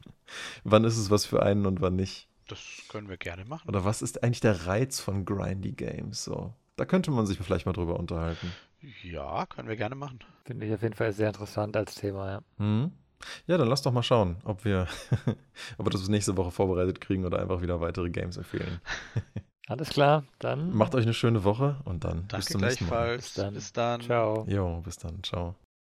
[0.65, 2.28] wann ist es was für einen und wann nicht?
[2.49, 3.69] Das können wir gerne machen.
[3.69, 6.25] Oder was ist eigentlich der Reiz von Grindy Games?
[6.25, 8.53] So, da könnte man sich vielleicht mal drüber unterhalten.
[9.03, 10.21] Ja, können wir gerne machen.
[10.45, 12.41] Finde ich auf jeden Fall sehr interessant als Thema, ja.
[12.57, 12.93] Mhm.
[13.47, 14.87] Ja, dann lass doch mal schauen, ob wir,
[15.79, 18.81] ob wir das nächste Woche vorbereitet kriegen oder einfach wieder weitere Games empfehlen.
[19.69, 20.75] Alles klar, dann.
[20.75, 23.17] Macht euch eine schöne Woche und dann Danke bis zum nächsten Mal.
[23.17, 23.55] Bis dann.
[23.55, 24.01] Bis dann.
[24.01, 24.47] Ciao.
[24.49, 25.23] Jo, bis dann.
[25.23, 25.55] Ciao.